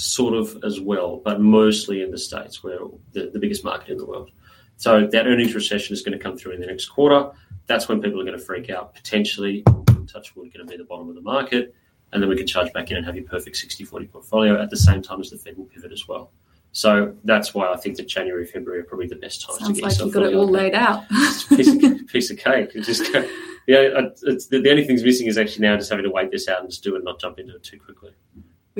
sort 0.00 0.34
of 0.34 0.62
as 0.64 0.80
well, 0.80 1.20
but 1.24 1.40
mostly 1.40 2.02
in 2.02 2.10
the 2.10 2.18
States, 2.18 2.62
where 2.62 2.78
the, 3.12 3.30
the 3.30 3.38
biggest 3.38 3.64
market 3.64 3.90
in 3.90 3.98
the 3.98 4.06
world. 4.06 4.30
So 4.76 5.06
that 5.06 5.26
earnings 5.26 5.54
recession 5.54 5.92
is 5.92 6.02
going 6.02 6.16
to 6.16 6.22
come 6.22 6.38
through 6.38 6.52
in 6.52 6.60
the 6.60 6.66
next 6.66 6.86
quarter. 6.86 7.30
That's 7.66 7.88
when 7.88 8.00
people 8.00 8.20
are 8.20 8.24
going 8.24 8.38
to 8.38 8.42
freak 8.42 8.70
out. 8.70 8.94
Potentially, 8.94 9.62
touch 10.06 10.34
wood, 10.34 10.52
going 10.54 10.66
to 10.66 10.70
be 10.70 10.76
the 10.76 10.84
bottom 10.84 11.08
of 11.08 11.14
the 11.14 11.20
market. 11.20 11.74
And 12.12 12.22
then 12.22 12.28
we 12.28 12.36
can 12.36 12.46
charge 12.46 12.72
back 12.72 12.90
in 12.90 12.96
and 12.96 13.06
have 13.06 13.14
your 13.14 13.24
perfect 13.24 13.56
60 13.56 13.84
40 13.84 14.06
portfolio 14.06 14.60
at 14.60 14.70
the 14.70 14.76
same 14.76 15.02
time 15.02 15.20
as 15.20 15.30
the 15.30 15.36
Fed 15.36 15.56
will 15.56 15.66
pivot 15.66 15.92
as 15.92 16.08
well. 16.08 16.32
So 16.72 17.14
that's 17.24 17.52
why 17.52 17.72
I 17.72 17.76
think 17.76 17.96
that 17.96 18.08
January, 18.08 18.46
February 18.46 18.80
are 18.80 18.84
probably 18.84 19.08
the 19.08 19.16
best 19.16 19.44
times 19.44 19.58
to 19.58 19.64
Sounds 19.64 19.76
get 19.78 19.82
like 19.82 19.92
yourself 19.92 20.06
you've 20.06 20.14
got 20.14 20.22
it 20.24 20.34
all 20.34 20.56
allocated 20.56 20.62
laid 20.62 20.74
out. 20.74 21.08
piece 21.48 21.68
of, 21.68 22.06
piece 22.06 22.30
of 22.30 22.38
cake. 22.38 22.72
Just 22.84 23.12
go, 23.12 23.28
yeah, 23.66 23.88
the, 24.22 24.60
the 24.62 24.70
only 24.70 24.86
thing's 24.86 25.02
missing 25.02 25.26
is 25.26 25.36
actually 25.36 25.66
now 25.66 25.76
just 25.76 25.90
having 25.90 26.04
to 26.04 26.10
wait 26.10 26.30
this 26.30 26.48
out 26.48 26.60
and 26.60 26.70
just 26.70 26.82
do 26.82 26.94
it, 26.94 26.98
and 26.98 27.04
not 27.04 27.20
jump 27.20 27.38
into 27.38 27.54
it 27.54 27.62
too 27.62 27.78
quickly. 27.78 28.12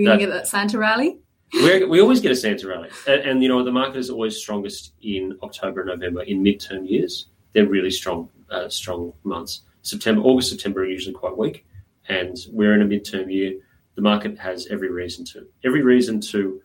We're 0.01 0.07
going 0.07 0.19
to 0.21 0.27
get 0.27 0.33
that 0.33 0.49
Santa 0.49 0.79
rally. 0.79 1.19
we 1.53 2.01
always 2.01 2.21
get 2.21 2.31
a 2.31 2.37
Santa 2.37 2.69
rally, 2.69 2.91
and, 3.07 3.21
and 3.23 3.43
you 3.43 3.49
know 3.49 3.63
the 3.65 3.73
market 3.73 3.97
is 3.97 4.11
always 4.11 4.37
strongest 4.37 4.93
in 5.03 5.37
October 5.43 5.81
and 5.81 5.89
November 5.89 6.23
in 6.23 6.43
midterm 6.43 6.89
years. 6.89 7.27
They're 7.53 7.67
really 7.67 7.91
strong, 7.91 8.31
uh, 8.51 8.69
strong 8.69 9.13
months. 9.25 9.63
September, 9.83 10.23
August, 10.23 10.51
September 10.51 10.83
are 10.83 10.87
usually 10.87 11.15
quite 11.15 11.37
weak, 11.37 11.67
and 12.09 12.37
we're 12.51 12.75
in 12.75 12.83
a 12.83 12.85
midterm 12.85 13.33
year. 13.33 13.55
The 13.97 14.03
market 14.03 14.39
has 14.39 14.69
every 14.69 14.91
reason 14.91 15.25
to 15.27 15.47
every 15.65 15.83
reason 15.83 16.21
to 16.21 16.63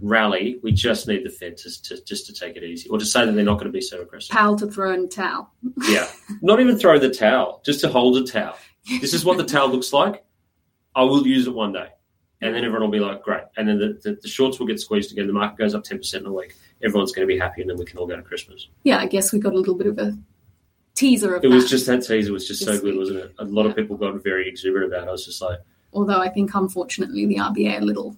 rally. 0.00 0.60
We 0.62 0.72
just 0.72 1.08
need 1.08 1.24
the 1.24 1.30
Fed 1.30 1.56
to, 1.58 1.82
to 1.82 2.04
just 2.04 2.26
to 2.26 2.32
take 2.32 2.56
it 2.56 2.62
easy, 2.62 2.88
or 2.88 2.98
to 2.98 3.04
say 3.04 3.26
that 3.26 3.32
they're 3.32 3.44
not 3.44 3.54
going 3.54 3.66
to 3.66 3.72
be 3.72 3.80
so 3.80 4.00
aggressive. 4.00 4.30
Powell 4.30 4.56
to 4.56 4.66
throw 4.68 4.92
in 4.92 5.08
towel. 5.08 5.52
Yeah. 5.88 6.08
Not 6.40 6.60
even 6.60 6.78
throw 6.78 6.98
the 6.98 7.10
towel, 7.10 7.60
just 7.64 7.80
to 7.80 7.88
hold 7.88 8.16
a 8.16 8.24
towel. 8.24 8.56
This 9.00 9.14
is 9.14 9.24
what 9.24 9.36
the 9.36 9.44
towel 9.44 9.68
looks 9.68 9.92
like. 9.92 10.24
I 10.94 11.02
will 11.04 11.26
use 11.26 11.46
it 11.46 11.54
one 11.54 11.72
day. 11.72 11.88
And 12.42 12.54
then 12.54 12.64
everyone 12.64 12.82
will 12.82 12.90
be 12.90 12.98
like, 13.00 13.22
great. 13.22 13.44
And 13.56 13.68
then 13.68 13.78
the, 13.78 13.98
the, 14.02 14.18
the 14.20 14.28
shorts 14.28 14.58
will 14.58 14.66
get 14.66 14.80
squeezed 14.80 15.12
again. 15.12 15.26
The 15.28 15.32
market 15.32 15.56
goes 15.58 15.74
up 15.74 15.84
10% 15.84 16.14
in 16.14 16.26
a 16.26 16.32
week. 16.32 16.54
Everyone's 16.82 17.12
going 17.12 17.26
to 17.26 17.32
be 17.32 17.38
happy, 17.38 17.60
and 17.60 17.70
then 17.70 17.78
we 17.78 17.84
can 17.84 17.98
all 17.98 18.06
go 18.06 18.16
to 18.16 18.22
Christmas. 18.22 18.68
Yeah, 18.82 18.98
I 18.98 19.06
guess 19.06 19.32
we 19.32 19.38
got 19.38 19.52
a 19.52 19.56
little 19.56 19.76
bit 19.76 19.86
of 19.86 19.98
a 19.98 20.18
teaser 20.94 21.34
of 21.36 21.44
It 21.44 21.48
that. 21.48 21.54
was 21.54 21.70
just 21.70 21.86
that 21.86 22.04
teaser 22.04 22.32
was 22.32 22.46
just 22.48 22.64
so 22.64 22.78
good, 22.80 22.96
wasn't 22.96 23.18
it? 23.20 23.34
A 23.38 23.44
lot 23.44 23.64
Yeah. 23.64 23.70
of 23.70 23.76
people 23.76 23.96
got 23.96 24.22
very 24.22 24.48
exuberant 24.48 24.92
about 24.92 25.04
it. 25.06 25.08
I 25.08 25.12
was 25.12 25.24
just 25.24 25.40
like, 25.40 25.60
Although 25.94 26.20
I 26.20 26.28
think, 26.30 26.52
unfortunately, 26.54 27.26
the 27.26 27.36
RBA 27.36 27.74
are 27.78 27.80
a 27.80 27.84
little 27.84 28.16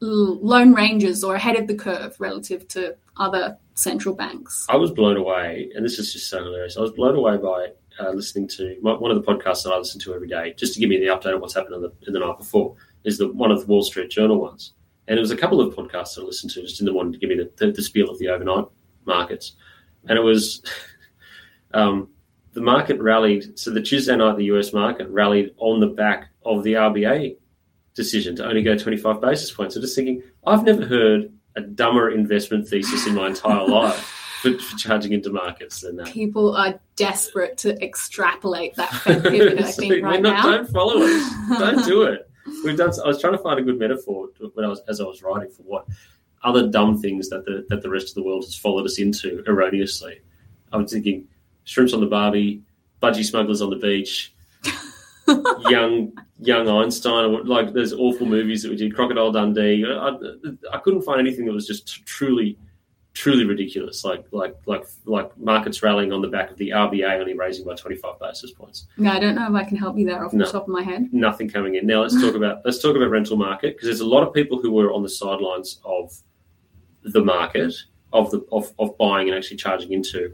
lone 0.00 0.72
rangers 0.72 1.22
or 1.22 1.34
ahead 1.34 1.56
of 1.56 1.66
the 1.66 1.74
curve 1.74 2.16
relative 2.18 2.66
to 2.68 2.96
other 3.18 3.58
central 3.74 4.14
banks. 4.14 4.66
I 4.68 4.76
was 4.76 4.90
blown 4.90 5.16
away, 5.16 5.70
and 5.74 5.84
this 5.84 5.98
is 5.98 6.12
just 6.12 6.28
so 6.28 6.42
hilarious. 6.42 6.76
I 6.76 6.80
was 6.80 6.92
blown 6.92 7.14
away 7.16 7.36
by 7.36 7.68
uh, 8.00 8.10
listening 8.12 8.48
to 8.48 8.76
one 8.80 9.10
of 9.10 9.22
the 9.24 9.32
podcasts 9.32 9.62
that 9.64 9.72
I 9.72 9.76
listen 9.78 10.00
to 10.00 10.14
every 10.14 10.28
day, 10.28 10.54
just 10.56 10.74
to 10.74 10.80
give 10.80 10.88
me 10.88 10.96
the 10.98 11.06
update 11.06 11.34
of 11.34 11.40
what's 11.40 11.54
happened 11.54 11.74
in 11.76 11.82
the, 11.82 11.92
in 12.06 12.12
the 12.14 12.18
night 12.20 12.38
before, 12.38 12.74
is 13.04 13.18
the 13.18 13.32
one 13.32 13.50
of 13.50 13.60
the 13.60 13.66
Wall 13.66 13.82
Street 13.82 14.10
Journal 14.10 14.40
ones. 14.40 14.72
And 15.08 15.18
it 15.18 15.20
was 15.20 15.30
a 15.30 15.36
couple 15.36 15.60
of 15.60 15.74
podcasts 15.74 16.14
that 16.14 16.22
I 16.22 16.24
listened 16.24 16.52
to 16.52 16.62
just 16.62 16.80
in 16.80 16.86
the 16.86 16.92
morning 16.92 17.12
to 17.12 17.18
give 17.18 17.30
me 17.30 17.36
the, 17.36 17.50
the, 17.56 17.72
the 17.72 17.82
spiel 17.82 18.08
of 18.08 18.18
the 18.18 18.28
overnight 18.28 18.66
markets. 19.06 19.56
And 20.08 20.16
it 20.16 20.22
was 20.22 20.62
um, 21.74 22.08
the 22.52 22.60
market 22.60 23.00
rallied. 23.00 23.58
So 23.58 23.70
the 23.70 23.82
Tuesday 23.82 24.16
night, 24.16 24.36
the 24.36 24.44
US 24.44 24.72
market 24.72 25.08
rallied 25.08 25.54
on 25.58 25.80
the 25.80 25.88
back 25.88 26.28
of 26.44 26.62
the 26.62 26.74
RBA 26.74 27.36
decision 27.94 28.36
to 28.36 28.46
only 28.46 28.62
go 28.62 28.76
25 28.76 29.20
basis 29.20 29.50
points. 29.50 29.76
I'm 29.76 29.82
just 29.82 29.96
thinking, 29.96 30.22
I've 30.46 30.64
never 30.64 30.86
heard 30.86 31.32
a 31.56 31.60
dumber 31.60 32.10
investment 32.10 32.68
thesis 32.68 33.06
in 33.06 33.14
my 33.14 33.28
entire 33.28 33.66
life 33.68 33.96
for, 34.42 34.56
for, 34.58 34.76
charging 34.76 35.12
into 35.12 35.30
markets 35.30 35.80
than 35.80 35.96
that. 35.96 36.06
People 36.06 36.56
are 36.56 36.78
desperate 36.96 37.58
to 37.58 37.82
extrapolate 37.82 38.74
that 38.76 38.90
pivot, 39.04 39.58
I 39.58 39.62
think, 39.72 40.04
right 40.04 40.22
not, 40.22 40.44
now. 40.44 40.56
Don't 40.56 40.70
follow 40.70 41.02
it. 41.02 41.58
don't 41.58 41.84
do 41.84 42.02
it. 42.04 42.29
We've 42.64 42.76
done. 42.76 42.92
I 43.02 43.06
was 43.06 43.20
trying 43.20 43.34
to 43.34 43.42
find 43.42 43.58
a 43.58 43.62
good 43.62 43.78
metaphor 43.78 44.28
when 44.54 44.64
I 44.64 44.68
was 44.68 44.80
as 44.88 45.00
I 45.00 45.04
was 45.04 45.22
writing 45.22 45.50
for 45.50 45.62
what 45.62 45.86
other 46.42 46.68
dumb 46.68 46.98
things 46.98 47.28
that 47.28 47.44
the 47.44 47.66
that 47.68 47.82
the 47.82 47.90
rest 47.90 48.08
of 48.08 48.14
the 48.14 48.22
world 48.22 48.44
has 48.44 48.56
followed 48.56 48.86
us 48.86 48.98
into 48.98 49.42
erroneously. 49.46 50.20
I 50.72 50.76
was 50.76 50.92
thinking 50.92 51.28
shrimps 51.64 51.92
on 51.92 52.00
the 52.00 52.06
barbie, 52.06 52.62
budgie 53.02 53.24
smugglers 53.24 53.60
on 53.60 53.70
the 53.70 53.76
beach, 53.76 54.34
young 55.68 56.12
young 56.38 56.68
Einstein, 56.68 57.44
like 57.44 57.72
those 57.72 57.92
awful 57.92 58.26
movies 58.26 58.62
that 58.62 58.70
we 58.70 58.76
did, 58.76 58.94
Crocodile 58.94 59.32
Dundee. 59.32 59.84
I, 59.84 60.16
I 60.72 60.78
couldn't 60.78 61.02
find 61.02 61.20
anything 61.20 61.44
that 61.46 61.52
was 61.52 61.66
just 61.66 62.06
truly 62.06 62.56
truly 63.12 63.44
ridiculous, 63.44 64.04
like 64.04 64.24
like 64.30 64.56
like 64.66 64.86
like 65.04 65.36
markets 65.38 65.82
rallying 65.82 66.12
on 66.12 66.22
the 66.22 66.28
back 66.28 66.50
of 66.50 66.56
the 66.56 66.70
RBA 66.70 67.20
only 67.20 67.34
raising 67.34 67.64
by 67.64 67.74
25 67.74 68.18
basis 68.18 68.52
points. 68.52 68.86
No, 68.96 69.12
I 69.12 69.18
don't 69.18 69.34
know 69.34 69.46
if 69.46 69.54
I 69.54 69.64
can 69.64 69.76
help 69.76 69.98
you 69.98 70.06
there 70.06 70.24
off 70.24 70.32
no, 70.32 70.44
the 70.44 70.52
top 70.52 70.62
of 70.62 70.68
my 70.68 70.82
head. 70.82 71.08
Nothing 71.12 71.48
coming 71.48 71.74
in. 71.74 71.86
Now 71.86 72.02
let's 72.02 72.20
talk 72.20 72.34
about 72.34 72.62
let's 72.64 72.80
talk 72.80 72.96
about 72.96 73.10
rental 73.10 73.36
market 73.36 73.74
because 73.74 73.86
there's 73.86 74.00
a 74.00 74.06
lot 74.06 74.26
of 74.26 74.32
people 74.32 74.60
who 74.60 74.70
were 74.70 74.92
on 74.92 75.02
the 75.02 75.08
sidelines 75.08 75.80
of 75.84 76.14
the 77.02 77.22
market 77.22 77.74
of 78.12 78.30
the 78.30 78.44
of, 78.52 78.72
of 78.78 78.96
buying 78.98 79.28
and 79.28 79.36
actually 79.36 79.56
charging 79.56 79.92
into 79.92 80.32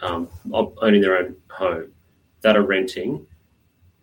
um, 0.00 0.28
owning 0.52 1.00
their 1.00 1.16
own 1.16 1.36
home 1.50 1.92
that 2.42 2.56
are 2.56 2.62
renting. 2.62 3.26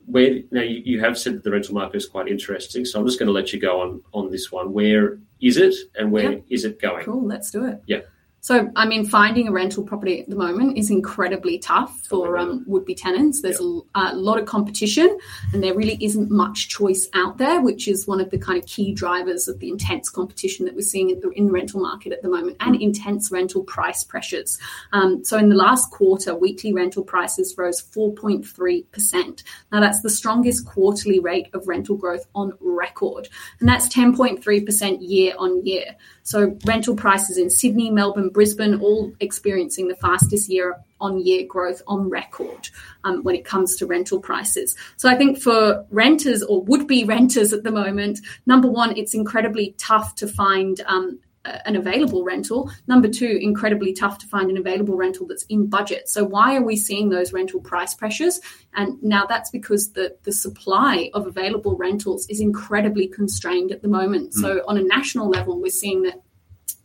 Where 0.09 0.41
now 0.51 0.61
you, 0.61 0.81
you 0.83 0.99
have 1.01 1.17
said 1.17 1.35
that 1.35 1.43
the 1.43 1.51
rental 1.51 1.75
market 1.75 1.97
is 1.97 2.07
quite 2.07 2.27
interesting, 2.27 2.83
so 2.83 2.99
I'm 2.99 3.05
just 3.05 3.19
going 3.19 3.27
to 3.27 3.33
let 3.33 3.53
you 3.53 3.59
go 3.59 3.79
on 3.79 4.01
on 4.11 4.31
this 4.31 4.51
one. 4.51 4.73
Where 4.73 5.19
is 5.41 5.57
it 5.57 5.75
and 5.95 6.11
where 6.11 6.31
yep. 6.31 6.45
is 6.49 6.65
it 6.65 6.81
going? 6.81 7.05
Cool, 7.05 7.25
let's 7.25 7.51
do 7.51 7.65
it. 7.65 7.81
Yeah. 7.85 8.01
So, 8.41 8.71
I 8.75 8.85
mean, 8.85 9.05
finding 9.05 9.47
a 9.47 9.51
rental 9.51 9.83
property 9.83 10.21
at 10.21 10.29
the 10.29 10.35
moment 10.35 10.77
is 10.77 10.89
incredibly 10.89 11.59
tough 11.59 11.99
for 12.07 12.37
um, 12.37 12.63
would 12.67 12.85
be 12.85 12.95
tenants. 12.95 13.41
There's 13.41 13.59
a, 13.59 13.79
a, 13.95 14.15
lot 14.15 14.39
of 14.39 14.45
competition, 14.45 15.17
and 15.53 15.61
there 15.61 15.73
really 15.73 15.97
isn't 16.01 16.31
much 16.31 16.69
choice 16.69 17.09
out 17.13 17.37
there, 17.37 17.61
which 17.61 17.87
is 17.87 18.07
one 18.07 18.21
of 18.21 18.29
the 18.29 18.37
kind 18.37 18.57
of 18.57 18.65
key 18.65 18.93
drivers 18.93 19.47
of 19.47 19.59
the 19.59 19.69
intense 19.69 20.09
competition 20.09 20.65
that 20.65 20.75
we're 20.75 20.81
seeing 20.81 21.09
in 21.09 21.19
the, 21.19 21.29
in 21.31 21.47
the 21.47 21.51
rental 21.51 21.81
market 21.81 22.13
at 22.13 22.21
the 22.21 22.29
moment 22.29 22.57
and 22.61 22.75
mm. 22.75 22.81
intense 22.81 23.31
rental 23.31 23.63
price 23.63 24.03
pressures. 24.03 24.57
Um, 24.93 25.23
so, 25.25 25.37
in 25.37 25.49
the 25.49 25.55
last 25.55 25.91
quarter, 25.91 26.33
weekly 26.33 26.73
rental 26.73 27.03
prices 27.03 27.55
rose 27.57 27.81
4.3%. 27.81 29.43
Now, 29.71 29.79
that's 29.81 30.01
the 30.01 30.09
strongest 30.09 30.65
quarterly 30.65 31.19
rate 31.19 31.49
of 31.53 31.67
rental 31.67 31.97
growth 31.97 32.25
on 32.33 32.53
record, 32.61 33.27
and 33.59 33.67
that's 33.67 33.89
10.3% 33.89 34.97
year 35.01 35.33
on 35.37 35.65
year. 35.65 35.95
So 36.29 36.55
rental 36.65 36.95
prices 36.95 37.39
in 37.39 37.49
Sydney, 37.49 37.89
Melbourne, 37.89 38.28
Brisbane, 38.29 38.79
all 38.79 39.13
experiencing 39.19 39.87
the 39.87 39.95
fastest 39.95 40.49
year 40.49 40.77
on 41.01 41.25
year 41.25 41.45
growth 41.47 41.81
on 41.87 42.09
record 42.09 42.69
um, 43.03 43.23
when 43.23 43.35
it 43.35 43.45
comes 43.45 43.75
to 43.77 43.85
rental 43.85 44.19
prices. 44.19 44.75
So 44.97 45.09
I 45.09 45.15
think 45.15 45.41
for 45.41 45.85
renters 45.89 46.43
or 46.43 46.61
would 46.63 46.87
be 46.87 47.03
renters 47.15 47.53
at 47.53 47.63
the 47.63 47.71
moment, 47.71 48.19
number 48.45 48.69
one, 48.69 48.95
it's 48.97 49.13
incredibly 49.13 49.75
tough 49.77 50.15
to 50.15 50.27
find 50.27 50.81
um, 50.87 51.19
an 51.45 51.75
available 51.75 52.23
rental. 52.23 52.71
Number 52.87 53.07
two, 53.07 53.39
incredibly 53.41 53.93
tough 53.93 54.17
to 54.19 54.27
find 54.27 54.49
an 54.49 54.57
available 54.57 54.95
rental 54.95 55.25
that's 55.27 55.43
in 55.43 55.67
budget. 55.67 56.09
So 56.09 56.23
why 56.23 56.55
are 56.55 56.63
we 56.63 56.75
seeing 56.75 57.09
those 57.09 57.33
rental 57.33 57.61
price 57.61 57.93
pressures? 57.93 58.39
And 58.73 59.01
now 59.01 59.25
that's 59.25 59.49
because 59.49 59.93
the, 59.93 60.15
the 60.23 60.31
supply 60.31 61.09
of 61.13 61.27
available 61.27 61.75
rentals 61.75 62.27
is 62.29 62.39
incredibly 62.39 63.07
constrained 63.07 63.71
at 63.71 63.81
the 63.81 63.87
moment. 63.87 64.33
Mm. 64.33 64.41
So 64.41 64.63
on 64.67 64.77
a 64.77 64.83
national 64.83 65.29
level, 65.29 65.61
we're 65.61 65.69
seeing 65.69 66.03
that 66.03 66.21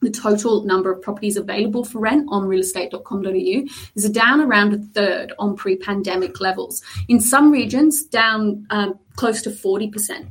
the 0.04 0.10
total 0.10 0.64
number 0.64 0.92
of 0.92 1.02
properties 1.02 1.36
available 1.36 1.84
for 1.84 1.98
rent 1.98 2.26
on 2.30 2.44
realestate.com.au 2.44 3.64
is 3.94 4.10
down 4.10 4.40
around 4.40 4.74
a 4.74 4.78
third 4.78 5.32
on 5.38 5.56
pre-pandemic 5.56 6.40
levels. 6.40 6.82
In 7.08 7.20
some 7.20 7.50
regions, 7.50 8.04
down 8.04 8.66
um, 8.70 8.98
close 9.16 9.42
to 9.42 9.50
40%. 9.50 10.28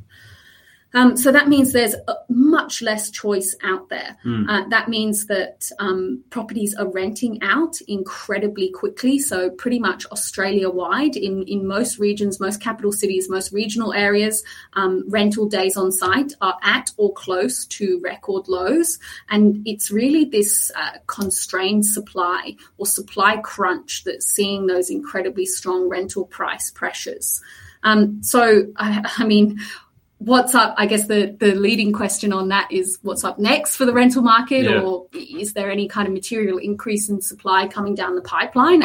Um, 0.94 1.18
so 1.18 1.32
that 1.32 1.48
means 1.48 1.74
there's 1.74 1.96
much 2.30 2.82
less 2.82 3.10
choice 3.10 3.56
out 3.64 3.90
there. 3.90 4.16
Mm. 4.26 4.48
Uh, 4.48 4.68
that 4.70 4.90
means 4.90 5.26
that 5.26 5.70
um, 5.80 6.24
properties 6.30 6.76
are 6.76 6.90
renting 6.90 7.42
out 7.42 7.76
incredibly 7.88 8.70
quickly. 8.70 9.18
So 9.18 9.50
pretty 9.50 9.80
much 9.80 10.06
Australia 10.08 10.70
wide, 10.70 11.16
in 11.16 11.44
in 11.44 11.66
most 11.68 11.98
regions, 11.98 12.40
most 12.40 12.62
capital 12.62 12.92
cities, 12.92 13.30
most 13.30 13.52
regional 13.52 13.94
areas, 13.94 14.44
um, 14.74 15.04
rental 15.08 15.48
days 15.48 15.78
on 15.78 15.92
site 15.92 16.34
are 16.42 16.58
at 16.62 16.92
or 16.98 17.12
close 17.14 17.66
to 17.66 18.00
record 18.04 18.48
lows, 18.48 19.00
and 19.30 19.62
it's 19.66 19.90
really 19.90 20.26
this 20.26 20.72
uh, 20.76 20.98
constrained 21.08 21.86
supply 21.86 22.56
or 22.78 22.86
supply 22.86 23.38
crunch 23.38 24.04
that's 24.04 24.28
seeing 24.28 24.68
those 24.68 24.90
incredibly 24.90 25.46
strong 25.46 25.90
rental 25.90 26.26
price 26.26 26.70
pressures. 26.70 27.42
Um, 27.84 28.24
so, 28.24 28.68
I, 28.78 29.06
I, 29.18 29.26
mean, 29.26 29.60
what's 30.26 30.56
up? 30.56 30.74
I 30.78 30.86
guess 30.86 31.08
the, 31.08 31.36
the 31.40 31.54
leading 31.56 31.92
question 31.92 32.32
on 32.32 32.48
that 32.50 32.72
is 32.72 32.98
what's 33.02 33.24
up 33.24 33.40
next 33.40 33.76
for 33.76 33.86
the 33.86 33.94
rental 33.94 34.22
market, 34.22 34.66
yeah. 34.66 34.82
or 34.82 35.08
is 35.14 35.54
there 35.54 35.70
any 35.70 35.88
kind 35.88 36.08
of 36.08 36.14
material 36.14 36.58
increase 36.58 37.10
in 37.10 37.22
supply 37.22 37.68
coming 37.68 37.96
down 37.96 38.16
the 38.16 38.22
pipeline? 38.22 38.82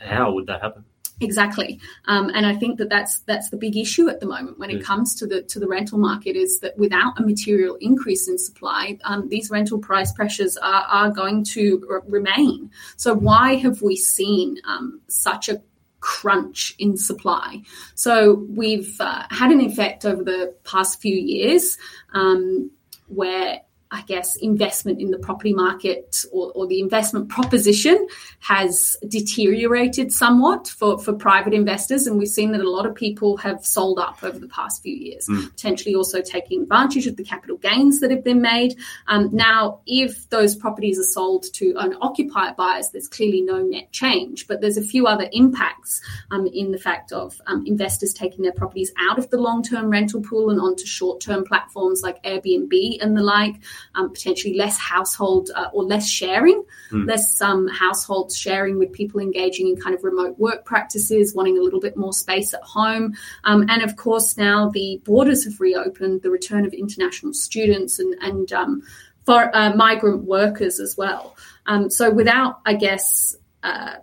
how 0.00 0.32
would 0.32 0.46
that 0.46 0.62
happen? 0.62 0.84
Exactly, 1.20 1.80
um, 2.04 2.30
and 2.32 2.46
I 2.46 2.54
think 2.54 2.78
that 2.78 2.88
that's 2.90 3.20
that's 3.20 3.50
the 3.50 3.56
big 3.56 3.76
issue 3.76 4.08
at 4.08 4.20
the 4.20 4.26
moment 4.26 4.56
when 4.56 4.70
it 4.70 4.84
comes 4.84 5.16
to 5.16 5.26
the 5.26 5.42
to 5.42 5.58
the 5.58 5.66
rental 5.66 5.98
market 5.98 6.36
is 6.36 6.60
that 6.60 6.78
without 6.78 7.18
a 7.18 7.24
material 7.24 7.76
increase 7.80 8.28
in 8.28 8.38
supply, 8.38 8.96
um, 9.02 9.28
these 9.28 9.50
rental 9.50 9.80
price 9.80 10.12
pressures 10.12 10.56
are, 10.58 10.84
are 10.84 11.10
going 11.10 11.42
to 11.42 11.84
r- 11.90 12.04
remain. 12.06 12.70
So 12.96 13.14
why 13.14 13.56
have 13.56 13.82
we 13.82 13.96
seen 13.96 14.58
um, 14.64 15.00
such 15.08 15.48
a 15.48 15.60
crunch 16.00 16.74
in 16.78 16.96
supply. 16.96 17.62
So 17.94 18.46
we've 18.48 19.00
uh, 19.00 19.24
had 19.30 19.50
an 19.50 19.60
effect 19.60 20.04
over 20.04 20.22
the 20.22 20.54
past 20.64 21.00
few 21.00 21.14
years 21.14 21.76
um, 22.12 22.70
where 23.06 23.60
I 23.90 24.02
guess, 24.02 24.36
investment 24.36 25.00
in 25.00 25.10
the 25.10 25.18
property 25.18 25.54
market 25.54 26.24
or, 26.30 26.52
or, 26.54 26.66
the 26.66 26.80
investment 26.80 27.30
proposition 27.30 28.06
has 28.40 28.96
deteriorated 29.08 30.12
somewhat 30.12 30.68
for, 30.68 30.98
for 30.98 31.14
private 31.14 31.54
investors. 31.54 32.06
And 32.06 32.18
we've 32.18 32.28
seen 32.28 32.52
that 32.52 32.60
a 32.60 32.68
lot 32.68 32.84
of 32.84 32.94
people 32.94 33.38
have 33.38 33.64
sold 33.64 33.98
up 33.98 34.22
over 34.22 34.38
the 34.38 34.48
past 34.48 34.82
few 34.82 34.94
years, 34.94 35.26
mm. 35.26 35.48
potentially 35.50 35.94
also 35.94 36.20
taking 36.20 36.62
advantage 36.62 37.06
of 37.06 37.16
the 37.16 37.24
capital 37.24 37.56
gains 37.56 38.00
that 38.00 38.10
have 38.10 38.22
been 38.22 38.42
made. 38.42 38.76
Um, 39.06 39.30
now, 39.32 39.80
if 39.86 40.28
those 40.28 40.54
properties 40.54 40.98
are 40.98 41.04
sold 41.04 41.46
to 41.54 41.72
owner 41.76 41.96
occupier 42.02 42.54
buyers, 42.54 42.90
there's 42.90 43.08
clearly 43.08 43.40
no 43.40 43.62
net 43.62 43.90
change, 43.92 44.46
but 44.46 44.60
there's 44.60 44.76
a 44.76 44.82
few 44.82 45.06
other 45.06 45.30
impacts 45.32 46.02
um, 46.30 46.46
in 46.46 46.72
the 46.72 46.78
fact 46.78 47.10
of 47.12 47.40
um, 47.46 47.64
investors 47.66 48.12
taking 48.12 48.42
their 48.42 48.52
properties 48.52 48.92
out 48.98 49.18
of 49.18 49.30
the 49.30 49.38
long 49.38 49.62
term 49.62 49.88
rental 49.88 50.20
pool 50.20 50.50
and 50.50 50.60
onto 50.60 50.84
short 50.84 51.20
term 51.20 51.44
platforms 51.44 52.02
like 52.02 52.22
Airbnb 52.22 52.98
and 53.00 53.16
the 53.16 53.22
like 53.22 53.56
um, 53.94 54.12
potentially 54.12 54.54
less 54.54 54.78
household 54.78 55.50
uh, 55.54 55.68
or 55.72 55.84
less 55.84 56.08
sharing, 56.08 56.62
mm. 56.90 57.06
less 57.06 57.40
um, 57.40 57.68
households 57.68 58.36
sharing 58.36 58.78
with 58.78 58.92
people 58.92 59.20
engaging 59.20 59.68
in 59.68 59.76
kind 59.76 59.94
of 59.94 60.04
remote 60.04 60.38
work 60.38 60.64
practices, 60.64 61.34
wanting 61.34 61.58
a 61.58 61.60
little 61.62 61.80
bit 61.80 61.96
more 61.96 62.12
space 62.12 62.54
at 62.54 62.62
home. 62.62 63.14
Um, 63.44 63.66
and 63.68 63.82
of 63.82 63.96
course, 63.96 64.36
now 64.36 64.70
the 64.70 65.00
borders 65.04 65.44
have 65.44 65.60
reopened, 65.60 66.22
the 66.22 66.30
return 66.30 66.66
of 66.66 66.72
international 66.72 67.32
students 67.32 67.98
and, 67.98 68.14
and 68.20 68.52
um, 68.52 68.82
for 69.26 69.54
uh, 69.54 69.74
migrant 69.74 70.24
workers 70.24 70.80
as 70.80 70.96
well. 70.96 71.36
Um, 71.66 71.90
so 71.90 72.10
without, 72.10 72.60
I 72.64 72.74
guess, 72.74 73.36
uh, 73.62 73.96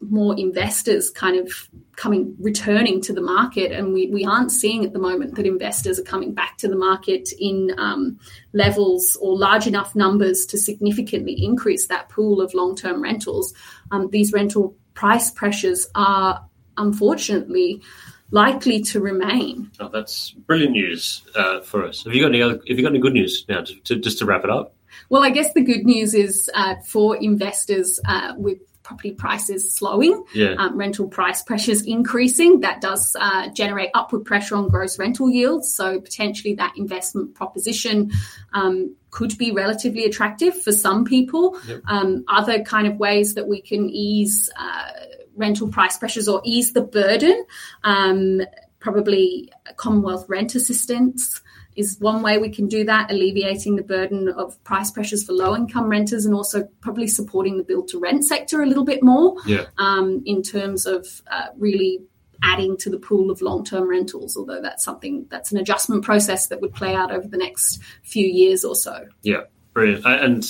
more 0.00 0.34
investors 0.38 1.10
kind 1.10 1.36
of 1.36 1.68
coming 1.96 2.34
returning 2.38 3.00
to 3.02 3.12
the 3.12 3.20
market 3.20 3.70
and 3.72 3.92
we, 3.92 4.06
we 4.08 4.24
aren't 4.24 4.50
seeing 4.50 4.84
at 4.84 4.92
the 4.94 4.98
moment 4.98 5.34
that 5.34 5.46
investors 5.46 5.98
are 5.98 6.04
coming 6.04 6.32
back 6.32 6.56
to 6.56 6.68
the 6.68 6.76
market 6.76 7.28
in 7.38 7.74
um, 7.76 8.18
levels 8.54 9.16
or 9.20 9.36
large 9.36 9.66
enough 9.66 9.94
numbers 9.94 10.46
to 10.46 10.56
significantly 10.56 11.36
increase 11.44 11.86
that 11.88 12.08
pool 12.08 12.40
of 12.40 12.54
long-term 12.54 13.02
rentals. 13.02 13.52
Um, 13.90 14.08
these 14.10 14.32
rental 14.32 14.74
price 14.94 15.30
pressures 15.30 15.86
are 15.94 16.44
unfortunately 16.78 17.82
likely 18.30 18.80
to 18.80 19.00
remain. 19.00 19.70
Oh, 19.80 19.88
that's 19.88 20.30
brilliant 20.30 20.72
news 20.72 21.22
uh, 21.34 21.60
for 21.60 21.84
us. 21.84 22.04
Have 22.04 22.14
you 22.14 22.22
got 22.22 22.28
any 22.28 22.40
other 22.40 22.54
have 22.68 22.78
you 22.78 22.82
got 22.82 22.92
any 22.92 23.00
good 23.00 23.12
news 23.12 23.44
now 23.48 23.62
to, 23.62 23.74
to, 23.80 23.96
just 23.96 24.18
to 24.18 24.24
wrap 24.24 24.44
it 24.44 24.50
up? 24.50 24.74
Well, 25.08 25.22
I 25.22 25.30
guess 25.30 25.52
the 25.52 25.62
good 25.62 25.84
news 25.84 26.14
is 26.14 26.50
uh, 26.54 26.76
for 26.86 27.16
investors 27.16 28.00
uh, 28.06 28.34
with 28.36 28.58
property 28.82 29.12
prices 29.12 29.72
slowing, 29.72 30.24
Yeah. 30.34 30.54
um, 30.58 30.76
rental 30.76 31.06
price 31.08 31.42
pressures 31.42 31.82
increasing, 31.82 32.60
that 32.60 32.80
does 32.80 33.14
uh, 33.18 33.48
generate 33.50 33.90
upward 33.94 34.24
pressure 34.24 34.56
on 34.56 34.68
gross 34.68 34.98
rental 34.98 35.30
yields. 35.30 35.72
So 35.72 36.00
potentially 36.00 36.54
that 36.54 36.72
investment 36.76 37.34
proposition 37.34 38.10
um, 38.52 38.96
could 39.10 39.36
be 39.38 39.52
relatively 39.52 40.04
attractive 40.04 40.60
for 40.62 40.72
some 40.72 41.04
people. 41.04 41.58
Yep. 41.68 41.82
Um, 41.86 42.24
other 42.28 42.62
kind 42.62 42.86
of 42.86 42.96
ways 42.96 43.34
that 43.34 43.46
we 43.46 43.60
can 43.60 43.88
ease 43.90 44.50
uh, 44.56 44.90
rental 45.36 45.68
price 45.68 45.96
pressures 45.98 46.28
or 46.28 46.40
ease 46.44 46.72
the 46.72 46.82
burden, 46.82 47.44
um, 47.84 48.40
probably 48.78 49.52
Commonwealth 49.76 50.26
rent 50.28 50.54
assistance 50.54 51.42
is 51.80 51.96
one 51.98 52.22
way 52.22 52.38
we 52.38 52.50
can 52.50 52.68
do 52.68 52.84
that, 52.84 53.10
alleviating 53.10 53.76
the 53.76 53.82
burden 53.82 54.28
of 54.28 54.62
price 54.64 54.90
pressures 54.90 55.24
for 55.24 55.32
low 55.32 55.56
income 55.56 55.88
renters 55.88 56.24
and 56.26 56.34
also 56.34 56.68
probably 56.80 57.08
supporting 57.08 57.56
the 57.56 57.64
build 57.64 57.88
to 57.88 57.98
rent 57.98 58.24
sector 58.24 58.62
a 58.62 58.66
little 58.66 58.84
bit 58.84 59.02
more 59.02 59.36
Yeah. 59.46 59.64
um, 59.78 60.22
in 60.26 60.42
terms 60.42 60.86
of 60.86 61.06
uh, 61.26 61.46
really 61.56 62.00
adding 62.42 62.76
to 62.78 62.88
the 62.90 62.98
pool 62.98 63.30
of 63.30 63.42
long 63.42 63.64
term 63.64 63.88
rentals, 63.88 64.36
although 64.36 64.62
that's 64.62 64.84
something 64.84 65.26
that's 65.30 65.52
an 65.52 65.58
adjustment 65.58 66.04
process 66.04 66.46
that 66.48 66.60
would 66.60 66.74
play 66.74 66.94
out 66.94 67.10
over 67.12 67.26
the 67.26 67.36
next 67.36 67.80
few 68.02 68.26
years 68.26 68.64
or 68.64 68.74
so. 68.74 69.06
Yeah, 69.22 69.42
brilliant. 69.74 70.04
And 70.06 70.44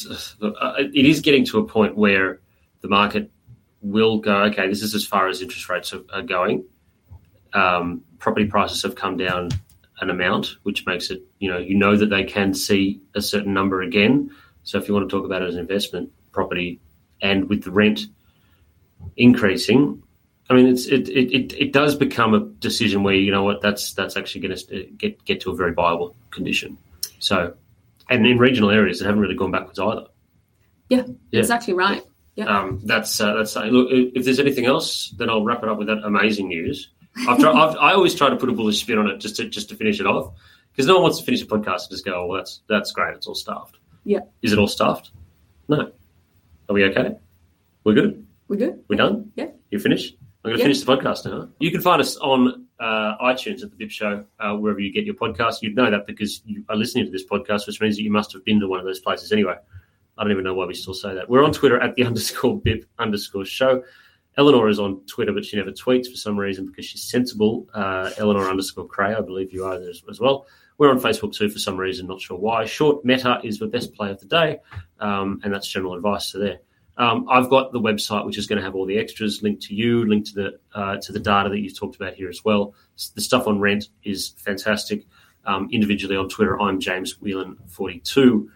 it 0.95 1.07
is 1.07 1.21
getting 1.21 1.45
to 1.47 1.59
a 1.59 1.65
point 1.65 1.97
where 1.97 2.41
the 2.81 2.89
market 2.89 3.31
will 3.81 4.19
go, 4.19 4.45
okay, 4.45 4.69
this 4.69 4.83
is 4.83 4.95
as 4.95 5.05
far 5.07 5.29
as 5.29 5.41
interest 5.43 5.69
rates 5.69 5.93
are, 5.93 6.03
are 6.13 6.23
going. 6.23 6.65
Um, 7.53 8.03
property 8.19 8.47
prices 8.47 8.83
have 8.83 8.95
come 8.95 9.17
down 9.17 9.51
an 10.01 10.11
amount, 10.11 10.57
which 10.63 10.87
makes 10.87 11.11
it, 11.11 11.23
you 11.39 11.51
know, 11.51 11.59
you 11.59 11.75
know 11.75 11.97
that 11.97 12.07
they 12.11 12.25
can 12.25 12.55
see 12.55 13.01
a 13.15 13.21
certain 13.21 13.53
number 13.53 13.83
again. 13.83 14.31
So 14.63 14.79
if 14.79 14.89
you 14.89 14.95
want 14.95 15.09
to 15.09 15.15
talk 15.15 15.25
about 15.27 15.43
it 15.43 15.49
as 15.49 15.55
an 15.55 15.61
investment 15.61 16.11
property 16.33 16.81
and 17.23 17.49
with 17.49 17.65
the 17.65 17.71
rent 17.71 18.07
increasing, 19.17 20.03
I 20.49 20.55
mean, 20.55 20.67
it's 20.67 20.87
it, 20.87 21.09
it, 21.09 21.33
it, 21.33 21.53
it 21.53 21.73
does 21.73 21.95
become 21.95 22.35
a 22.35 22.41
decision 22.41 23.03
where 23.03 23.15
you 23.15 23.31
know 23.31 23.45
what 23.45 23.61
that's 23.61 23.93
that's 23.93 24.17
actually 24.17 24.41
going 24.41 24.57
to 24.57 24.85
get 24.97 25.25
get 25.25 25.41
to 25.43 25.51
a 25.51 25.55
very 25.57 25.73
viable 25.73 26.17
condition. 26.31 26.77
So, 27.21 27.55
and 28.09 28.27
in 28.27 28.39
regional 28.39 28.71
areas, 28.71 29.01
it 29.01 29.05
haven't 29.05 29.21
really 29.21 29.37
gone 29.37 29.53
backwards 29.53 29.79
either. 29.79 30.07
Yeah, 30.89 31.05
Yeah. 31.31 31.41
exactly 31.41 31.73
right. 31.75 32.03
Yeah. 32.35 32.47
Um, 32.47 32.81
that's 32.85 33.21
uh, 33.21 33.35
that's 33.35 33.55
look. 33.55 33.89
If 33.91 34.25
there's 34.25 34.41
anything 34.41 34.65
else, 34.67 35.11
then 35.19 35.31
I'll 35.31 35.45
wrap 35.45 35.63
it 35.63 35.69
up 35.69 35.79
with 35.79 35.87
that 35.87 36.03
amazing 36.05 36.49
news. 36.49 36.91
I've, 37.29 37.39
tried, 37.39 37.55
I've 37.55 37.77
I 37.77 37.93
always 37.93 38.15
try 38.15 38.31
to 38.31 38.37
put 38.37 38.49
a 38.49 38.53
bullish 38.53 38.81
spin 38.81 38.99
on 38.99 39.09
it 39.09 39.19
just 39.19 39.37
to 39.37 39.49
just 39.49 39.69
to 39.71 39.75
finish 39.77 40.01
it 40.01 40.07
off 40.07 40.33
because 40.73 40.87
no 40.87 40.95
one 40.95 41.03
wants 41.05 41.19
to 41.19 41.25
finish 41.25 41.43
a 41.43 41.47
podcast 41.47 41.83
and 41.83 41.91
just 41.91 42.05
go, 42.05 42.15
"Oh, 42.23 42.27
well, 42.27 42.39
that's 42.39 42.63
that's 42.69 42.93
great. 42.93 43.15
It's 43.15 43.27
all 43.27 43.35
stuffed." 43.35 43.79
Yeah. 44.05 44.21
Is 44.43 44.53
it 44.53 44.59
all 44.59 44.69
stuffed? 44.69 45.11
No. 45.69 45.93
Are 46.69 46.73
we 46.75 46.85
okay? 46.85 47.17
We're 47.85 47.95
good. 47.95 48.27
We're 48.49 48.57
good? 48.57 48.85
We're 48.89 48.97
done. 48.97 49.33
Yeah. 49.37 49.49
You 49.71 49.79
finished? 49.79 50.17
I'm 50.45 50.51
going 50.51 50.57
to 50.57 50.59
Yeah. 50.61 50.65
finish 50.65 50.81
the 50.81 50.97
podcast 50.97 51.25
now. 51.27 51.49
You 51.59 51.71
can 51.71 51.81
find 51.83 52.01
us 52.01 52.17
on 52.17 52.67
uh, 52.79 53.17
iTunes 53.19 53.63
at 53.63 53.71
the 53.71 53.77
Bip 53.77 53.91
Show, 53.91 54.25
uh, 54.39 54.55
wherever 54.57 54.81
you 54.81 54.91
get 54.93 55.05
your 55.05 55.15
podcast. 55.17 55.57
You'd 55.61 55.77
know 55.77 55.91
that 55.91 56.07
because 56.07 56.41
you 56.47 56.65
are 56.71 56.77
listening 56.77 57.05
to 57.05 57.11
this 57.11 57.25
podcast, 57.27 57.67
which 57.67 57.81
means 57.81 57.97
that 57.97 58.03
you 58.03 58.11
must 58.11 58.33
have 58.33 58.45
been 58.45 58.59
to 58.61 58.69
one 58.69 58.79
of 58.81 58.87
those 58.87 59.01
places 59.01 59.33
anyway. 59.33 59.57
I 60.17 60.23
don't 60.23 60.33
even 60.33 60.45
know 60.45 60.55
why 60.55 60.65
we 60.65 60.75
still 60.75 60.95
say 60.95 61.15
that. 61.15 61.29
We're 61.29 61.45
on 61.45 61.53
Twitter 61.53 61.79
at 61.81 61.95
the 61.95 62.05
underscore 62.07 62.59
Bip 62.61 62.87
underscore 62.99 63.45
show. 63.45 63.83
Eleanor 64.37 64.69
is 64.69 64.79
on 64.79 65.01
Twitter, 65.07 65.33
but 65.33 65.45
she 65.45 65.57
never 65.57 65.73
tweets 65.73 66.09
for 66.09 66.17
some 66.17 66.39
reason 66.39 66.67
because 66.67 66.85
she's 66.85 67.03
sensible. 67.03 67.69
Uh, 67.75 68.11
Eleanor 68.19 68.49
underscore 68.49 68.87
Creagh, 68.87 69.19
I 69.19 69.21
believe 69.21 69.53
you 69.53 69.65
are 69.65 69.79
there 69.79 69.91
as, 69.91 70.03
as 70.09 70.21
well. 70.21 70.47
We're 70.79 70.91
on 70.91 71.01
Facebook 71.01 71.35
too 71.35 71.51
for 71.51 71.59
some 71.59 71.77
reason, 71.77 72.07
not 72.07 72.21
sure 72.21 72.39
why. 72.39 72.65
Short 72.65 73.05
Meta 73.05 73.41
is 73.45 73.59
the 73.59 73.67
best 73.67 73.93
play 73.93 74.11
of 74.11 74.19
the 74.19 74.27
day, 74.27 74.61
um, 74.99 75.41
and 75.45 75.53
that's 75.53 75.69
general 75.69 75.95
advice. 75.95 76.27
So 76.27 76.39
there. 76.39 76.61
Um, 76.97 77.27
I've 77.31 77.49
got 77.49 77.73
the 77.73 77.81
website, 77.81 78.27
which 78.27 78.37
is 78.37 78.47
going 78.47 78.59
to 78.59 78.65
have 78.65 78.75
all 78.75 78.85
the 78.85 78.99
extras 78.99 79.43
linked 79.43 79.63
to 79.65 79.75
you, 79.75 80.07
linked 80.07 80.29
to 80.29 80.35
the 80.35 80.59
uh, 80.75 80.97
to 80.99 81.13
the 81.13 81.21
data 81.21 81.49
that 81.49 81.61
you 81.61 81.71
talked 81.71 81.97
about 81.97 82.15
here 82.15 82.29
as 82.29 82.45
well. 82.45 82.75
The 83.15 83.21
stuff 83.21 83.47
on 83.47 83.59
rent 83.59 83.89
is 84.05 84.35
fantastic. 84.37 85.07
Um, 85.47 85.69
individually 85.73 86.17
on 86.17 86.29
Twitter, 86.29 86.61
I'm 86.61 86.79
James 86.79 87.17
Whelan42. 87.19 88.49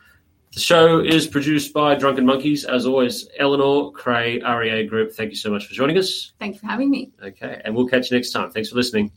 The 0.55 0.61
show 0.61 1.01
is 1.01 1.27
produced 1.27 1.75
by 1.75 1.97
Drunken 1.97 2.25
Monkeys. 2.25 2.65
As 2.65 2.87
always, 2.87 3.29
Eleanor 3.39 3.91
Creagh, 3.93 4.45
REA 4.45 4.87
Group. 4.87 5.13
Thank 5.13 5.31
you 5.31 5.37
so 5.37 5.51
much 5.51 5.67
for 5.67 5.75
joining 5.75 5.99
us. 5.99 6.33
Thank 6.39 6.55
you 6.55 6.61
for 6.61 6.67
having 6.67 6.91
me. 6.91 7.11
Okay, 7.21 7.61
and 7.65 7.75
we'll 7.75 7.89
catch 7.89 8.11
you 8.11 8.17
next 8.17 8.31
time. 8.31 8.53
Thanks 8.53 8.69
for 8.69 8.77
listening. 8.77 9.11